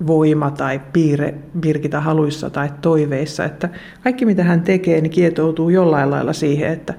voima 0.08 0.52
tai 0.52 0.82
piirre 0.94 1.34
Birgita 1.60 2.02
haluissa 2.02 2.50
tai 2.50 2.70
toiveissa, 2.82 3.46
että 3.46 3.70
kaikki 4.04 4.26
mitä 4.26 4.44
hän 4.44 4.62
tekee, 4.62 5.02
niin 5.02 5.12
kietoutuu 5.12 5.70
jollain 5.70 6.12
lailla 6.12 6.34
siihen, 6.34 6.72
että 6.72 6.94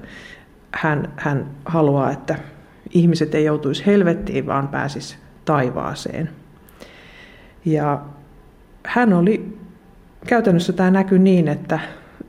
hän, 0.71 1.13
hän 1.17 1.51
haluaa, 1.65 2.11
että 2.11 2.35
ihmiset 2.89 3.35
ei 3.35 3.45
joutuisi 3.45 3.85
helvettiin, 3.85 4.45
vaan 4.45 4.67
pääsisi 4.67 5.17
taivaaseen. 5.45 6.29
Ja 7.65 8.01
hän 8.85 9.13
oli, 9.13 9.57
käytännössä 10.27 10.73
tämä 10.73 10.91
näkyy 10.91 11.19
niin, 11.19 11.47
että 11.47 11.79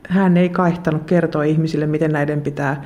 hän 0.09 0.37
ei 0.37 0.49
kaihtanut 0.49 1.03
kertoa 1.03 1.43
ihmisille, 1.43 1.87
miten 1.87 2.11
näiden 2.11 2.41
pitää 2.41 2.83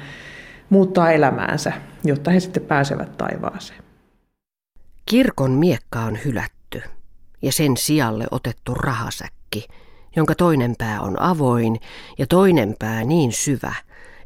muuttaa 0.69 1.11
elämäänsä, 1.11 1.73
jotta 2.03 2.31
he 2.31 2.39
sitten 2.39 2.63
pääsevät 2.63 3.17
taivaaseen. 3.17 3.83
Kirkon 5.05 5.51
miekka 5.51 5.99
on 5.99 6.17
hylätty 6.25 6.81
ja 7.41 7.51
sen 7.51 7.77
sijalle 7.77 8.25
otettu 8.31 8.73
rahasäkki, 8.73 9.67
jonka 10.15 10.35
toinen 10.35 10.75
pää 10.77 11.01
on 11.01 11.21
avoin 11.21 11.79
ja 12.17 12.27
toinen 12.27 12.75
pää 12.79 13.03
niin 13.03 13.31
syvä, 13.31 13.73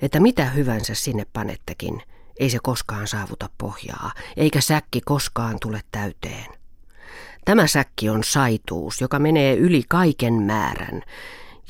että 0.01 0.19
mitä 0.19 0.45
hyvänsä 0.45 0.93
sinne 0.93 1.25
panettekin, 1.33 2.01
ei 2.39 2.49
se 2.49 2.57
koskaan 2.63 3.07
saavuta 3.07 3.49
pohjaa, 3.57 4.11
eikä 4.37 4.61
säkki 4.61 5.01
koskaan 5.01 5.57
tule 5.61 5.81
täyteen. 5.91 6.45
Tämä 7.45 7.67
säkki 7.67 8.09
on 8.09 8.23
saituus, 8.23 9.01
joka 9.01 9.19
menee 9.19 9.55
yli 9.55 9.83
kaiken 9.89 10.33
määrän, 10.33 11.01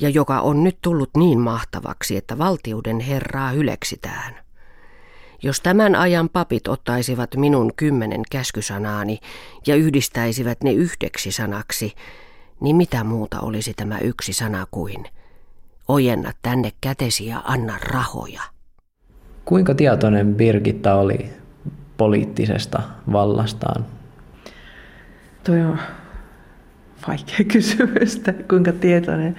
ja 0.00 0.08
joka 0.08 0.40
on 0.40 0.64
nyt 0.64 0.78
tullut 0.82 1.10
niin 1.16 1.40
mahtavaksi, 1.40 2.16
että 2.16 2.38
valtiuden 2.38 3.00
herraa 3.00 3.50
hyleksitään. 3.50 4.40
Jos 5.42 5.60
tämän 5.60 5.94
ajan 5.94 6.28
papit 6.28 6.68
ottaisivat 6.68 7.36
minun 7.36 7.72
kymmenen 7.76 8.22
käskysanaani 8.30 9.18
ja 9.66 9.76
yhdistäisivät 9.76 10.62
ne 10.62 10.72
yhdeksi 10.72 11.32
sanaksi, 11.32 11.94
niin 12.60 12.76
mitä 12.76 13.04
muuta 13.04 13.40
olisi 13.40 13.74
tämä 13.74 13.98
yksi 13.98 14.32
sana 14.32 14.66
kuin 14.70 15.06
ojenna 15.88 16.32
tänne 16.42 16.72
kätesi 16.80 17.26
ja 17.26 17.42
anna 17.44 17.78
rahoja. 17.92 18.42
Kuinka 19.44 19.74
tietoinen 19.74 20.34
Birgitta 20.34 20.94
oli 20.94 21.30
poliittisesta 21.96 22.82
vallastaan? 23.12 23.86
Tuo 25.44 25.54
on 25.54 25.78
vaikea 27.08 27.44
kysymys, 27.52 28.16
että 28.16 28.32
kuinka 28.32 28.72
tietoinen 28.72 29.36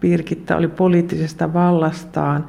Birgitta 0.00 0.56
oli 0.56 0.68
poliittisesta 0.68 1.52
vallastaan. 1.52 2.46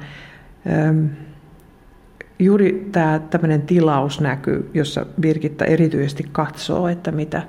Juuri 2.38 2.88
tämä 2.92 3.20
tämmöinen 3.30 3.62
tilaus 3.62 4.20
näkyy, 4.20 4.70
jossa 4.74 5.06
Birgitta 5.20 5.64
erityisesti 5.64 6.24
katsoo, 6.32 6.88
että 6.88 7.12
mitä 7.12 7.42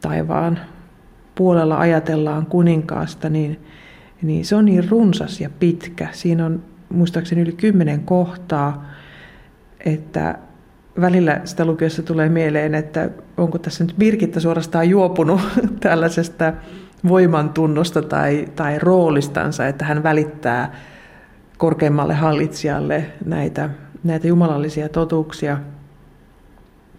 taivaan 0.00 0.58
puolella 1.34 1.78
ajatellaan 1.78 2.46
kuninkaasta, 2.46 3.28
niin, 3.28 3.60
niin 4.26 4.44
se 4.44 4.56
on 4.56 4.64
niin 4.64 4.88
runsas 4.88 5.40
ja 5.40 5.50
pitkä. 5.50 6.08
Siinä 6.12 6.46
on 6.46 6.62
muistaakseni 6.88 7.40
yli 7.40 7.52
kymmenen 7.52 8.00
kohtaa, 8.00 8.84
että 9.84 10.38
välillä 11.00 11.40
sitä 11.44 11.64
lukiessa 11.64 12.02
tulee 12.02 12.28
mieleen, 12.28 12.74
että 12.74 13.10
onko 13.36 13.58
tässä 13.58 13.84
nyt 13.84 13.94
Birgitta 13.98 14.40
suorastaan 14.40 14.88
juopunut 14.88 15.40
tällaisesta 15.80 16.52
voimantunnosta 17.08 18.02
tai, 18.02 18.48
tai 18.56 18.78
roolistansa, 18.78 19.66
että 19.66 19.84
hän 19.84 20.02
välittää 20.02 20.74
korkeimmalle 21.58 22.14
hallitsijalle 22.14 23.06
näitä, 23.24 23.70
näitä 24.04 24.28
jumalallisia 24.28 24.88
totuuksia. 24.88 25.58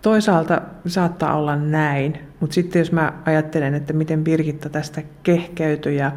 Toisaalta 0.01 0.61
saattaa 0.88 1.36
olla 1.36 1.55
näin, 1.55 2.17
mutta 2.39 2.53
sitten 2.53 2.80
jos 2.80 2.91
mä 2.91 3.13
ajattelen, 3.25 3.73
että 3.73 3.93
miten 3.93 4.23
Birgitta 4.23 4.69
tästä 4.69 5.01
kehkeytyi 5.23 5.97
ja 5.97 6.11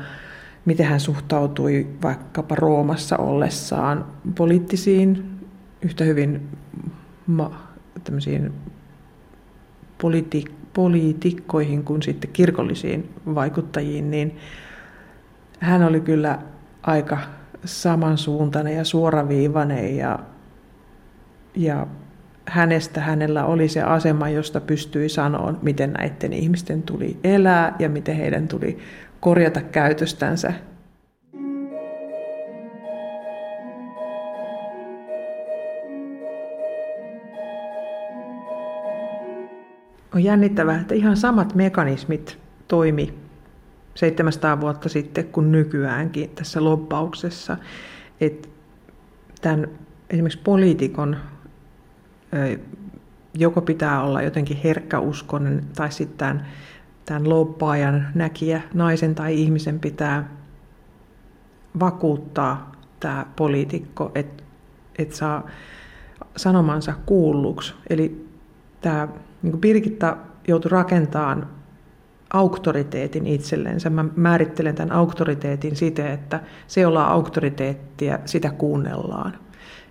miten 0.64 0.86
hän 0.86 1.00
suhtautui 1.00 1.86
vaikkapa 2.02 2.54
Roomassa 2.54 3.16
ollessaan 3.16 4.06
poliittisiin, 4.38 5.30
yhtä 5.82 6.04
hyvin 6.04 6.48
ma, 7.26 7.68
politi- 9.98 10.52
poliitikkoihin 10.72 11.84
kuin 11.84 12.02
sitten 12.02 12.30
kirkollisiin 12.32 13.11
vaikuttajiin, 13.34 14.11
niin 14.11 14.36
hän 15.61 15.82
oli 15.82 16.00
kyllä 16.00 16.38
aika 16.82 17.18
samansuuntainen 17.64 18.76
ja 18.76 18.84
suoraviivainen 18.84 19.96
ja, 19.96 20.18
ja 21.54 21.86
hänestä 22.46 23.00
hänellä 23.00 23.44
oli 23.44 23.68
se 23.68 23.82
asema, 23.82 24.28
josta 24.28 24.61
pystyi 24.61 25.08
sanoa, 25.08 25.54
miten 25.62 25.92
näiden 25.92 26.32
ihmisten 26.32 26.82
tuli 26.82 27.16
elää 27.24 27.76
ja 27.78 27.88
miten 27.88 28.16
heidän 28.16 28.48
tuli 28.48 28.78
korjata 29.21 29.61
käytöstänsä. 29.61 30.53
On 40.14 40.25
jännittävää, 40.25 40.81
että 40.81 40.95
ihan 40.95 41.16
samat 41.16 41.55
mekanismit 41.55 42.39
toimi 42.68 43.14
700 43.95 44.61
vuotta 44.61 44.89
sitten 44.89 45.25
kuin 45.25 45.53
nykyäänkin 45.53 46.31
tässä 46.31 46.64
lobbauksessa. 46.64 47.57
Että 48.21 48.49
tämän 49.41 49.68
esimerkiksi 50.11 50.41
poliitikon 50.45 51.16
joko 53.35 53.61
pitää 53.61 54.03
olla 54.03 54.23
jotenkin 54.23 54.61
herkkäuskonen 54.64 55.64
tai 55.77 55.93
sitten 55.93 56.18
tämän, 56.18 56.47
tämän 57.11 57.28
lobbaajan 57.28 58.06
näkijä, 58.14 58.62
naisen 58.74 59.14
tai 59.14 59.40
ihmisen 59.40 59.80
pitää 59.80 60.28
vakuuttaa 61.80 62.72
tämä 63.00 63.26
poliitikko, 63.36 64.12
että 64.14 64.42
et 64.98 65.12
saa 65.12 65.46
sanomansa 66.36 66.94
kuulluksi. 67.06 67.74
Eli 67.90 68.26
tämä 68.80 69.08
niin 69.42 69.61
Birgitta 69.61 70.16
joutui 70.48 70.70
rakentamaan 70.70 71.46
auktoriteetin 72.32 73.26
itsellensä. 73.26 73.90
Mä 73.90 74.04
määrittelen 74.16 74.74
tämän 74.74 74.92
auktoriteetin 74.92 75.76
siten, 75.76 76.06
että 76.06 76.40
se, 76.66 76.80
jolla 76.80 77.04
auktoriteettia, 77.04 78.18
sitä 78.24 78.50
kuunnellaan. 78.50 79.34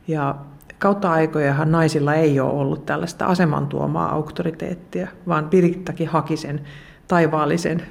Ja 0.07 0.35
kautta 0.77 1.11
aikojahan 1.11 1.71
naisilla 1.71 2.13
ei 2.13 2.39
ole 2.39 2.51
ollut 2.51 2.85
tällaista 2.85 3.25
asemantuomaa 3.25 4.11
auktoriteettia, 4.11 5.07
vaan 5.27 5.49
Birgittakin 5.49 6.07
haki 6.07 6.37
sen 6.37 6.61
taivaallisen 7.09 7.81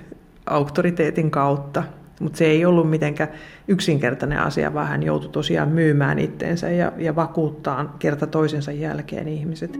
auktoriteetin 0.46 1.30
kautta. 1.30 1.82
Mutta 2.20 2.38
se 2.38 2.44
ei 2.44 2.64
ollut 2.64 2.90
mitenkään 2.90 3.30
yksinkertainen 3.68 4.40
asia, 4.40 4.74
vaan 4.74 4.86
hän 4.86 5.02
joutui 5.02 5.30
tosiaan 5.30 5.68
myymään 5.68 6.18
itteensä 6.18 6.70
ja, 6.70 6.92
ja 6.96 7.16
vakuuttaa 7.16 7.96
kerta 7.98 8.26
toisensa 8.26 8.72
jälkeen 8.72 9.28
ihmiset. 9.28 9.78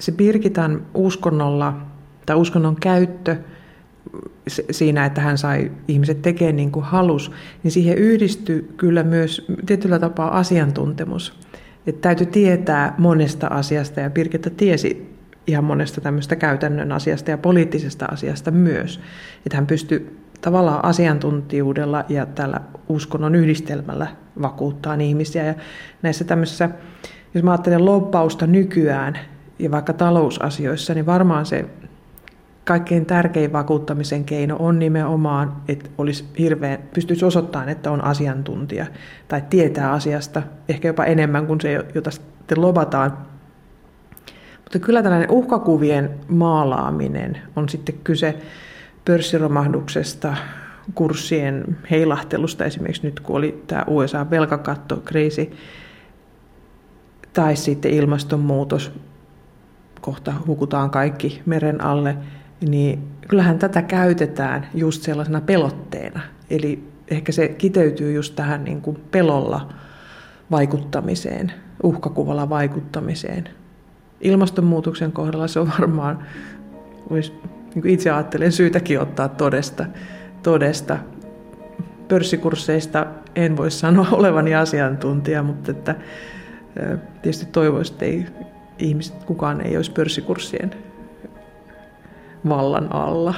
se 0.00 0.12
Birgitan 0.12 0.86
uskonnolla 0.94 1.76
tai 2.26 2.36
uskonnon 2.36 2.76
käyttö 2.76 3.36
siinä, 4.70 5.04
että 5.04 5.20
hän 5.20 5.38
sai 5.38 5.70
ihmiset 5.88 6.22
tekemään 6.22 6.56
niin 6.56 6.72
kuin 6.72 6.84
halus, 6.84 7.32
niin 7.62 7.72
siihen 7.72 7.98
yhdistyi 7.98 8.70
kyllä 8.76 9.02
myös 9.02 9.46
tietyllä 9.66 9.98
tapaa 9.98 10.38
asiantuntemus. 10.38 11.38
Että 11.86 12.00
täytyy 12.00 12.26
tietää 12.26 12.94
monesta 12.98 13.46
asiasta 13.46 14.00
ja 14.00 14.10
Birgitta 14.10 14.50
tiesi 14.50 15.16
ihan 15.46 15.64
monesta 15.64 16.00
tämmöistä 16.00 16.36
käytännön 16.36 16.92
asiasta 16.92 17.30
ja 17.30 17.38
poliittisesta 17.38 18.06
asiasta 18.06 18.50
myös. 18.50 19.00
Että 19.46 19.56
hän 19.56 19.66
pystyi 19.66 20.16
tavallaan 20.40 20.84
asiantuntijuudella 20.84 22.04
ja 22.08 22.26
tällä 22.26 22.60
uskonnon 22.88 23.34
yhdistelmällä 23.34 24.06
vakuuttaa 24.42 24.94
ihmisiä. 24.94 25.44
Ja 25.44 25.54
näissä 26.02 26.24
tämmöisissä, 26.24 26.70
jos 27.34 27.44
mä 27.44 27.50
ajattelen 27.50 27.84
loppausta 27.84 28.46
nykyään, 28.46 29.18
ja 29.58 29.70
vaikka 29.70 29.92
talousasioissa, 29.92 30.94
niin 30.94 31.06
varmaan 31.06 31.46
se 31.46 31.64
kaikkein 32.70 33.06
tärkein 33.06 33.52
vakuuttamisen 33.52 34.24
keino 34.24 34.56
on 34.58 34.78
nimenomaan, 34.78 35.56
että 35.68 35.90
olisi 35.98 36.24
hirveän, 36.38 36.78
pystyisi 36.94 37.24
osoittamaan, 37.24 37.68
että 37.68 37.90
on 37.90 38.04
asiantuntija 38.04 38.86
tai 39.28 39.42
tietää 39.50 39.92
asiasta 39.92 40.42
ehkä 40.68 40.88
jopa 40.88 41.04
enemmän 41.04 41.46
kuin 41.46 41.60
se, 41.60 41.84
jota 41.94 42.10
sitten 42.10 42.60
lobataan. 42.60 43.18
Mutta 44.58 44.78
kyllä 44.78 45.02
tällainen 45.02 45.30
uhkakuvien 45.30 46.10
maalaaminen 46.28 47.38
on 47.56 47.68
sitten 47.68 47.94
kyse 48.04 48.38
pörssiromahduksesta, 49.04 50.36
kurssien 50.94 51.78
heilahtelusta, 51.90 52.64
esimerkiksi 52.64 53.06
nyt 53.06 53.20
kun 53.20 53.36
oli 53.36 53.64
tämä 53.66 53.84
USA-velkakattokriisi, 53.86 55.52
tai 57.32 57.56
sitten 57.56 57.92
ilmastonmuutos, 57.92 58.92
kohta 60.00 60.32
hukutaan 60.46 60.90
kaikki 60.90 61.42
meren 61.46 61.80
alle, 61.84 62.16
niin 62.68 63.08
kyllähän 63.28 63.58
tätä 63.58 63.82
käytetään 63.82 64.66
just 64.74 65.02
sellaisena 65.02 65.40
pelotteena. 65.40 66.20
Eli 66.50 66.88
ehkä 67.08 67.32
se 67.32 67.48
kiteytyy 67.48 68.12
just 68.12 68.36
tähän 68.36 68.64
niin 68.64 68.80
kuin 68.80 68.96
pelolla 69.10 69.72
vaikuttamiseen, 70.50 71.52
uhkakuvalla 71.82 72.48
vaikuttamiseen. 72.48 73.48
Ilmastonmuutoksen 74.20 75.12
kohdalla 75.12 75.48
se 75.48 75.60
on 75.60 75.72
varmaan, 75.78 76.18
olisi, 77.10 77.32
niin 77.74 77.82
kuin 77.82 77.94
itse 77.94 78.10
ajattelen, 78.10 78.52
syytäkin 78.52 79.00
ottaa 79.00 79.28
todesta. 79.28 79.86
todesta. 80.42 80.98
Pörssikursseista 82.08 83.06
en 83.34 83.56
voi 83.56 83.70
sanoa 83.70 84.08
olevani 84.18 84.54
asiantuntija, 84.54 85.42
mutta 85.42 85.70
että, 85.70 85.94
tietysti 87.22 87.46
toivoisin, 87.46 87.94
että 87.94 88.04
ei 88.04 88.26
ihmiset, 88.78 89.24
kukaan 89.24 89.60
ei 89.60 89.76
olisi 89.76 89.92
pörssikurssien 89.92 90.89
vallan 92.42 92.92
alla. 92.92 93.34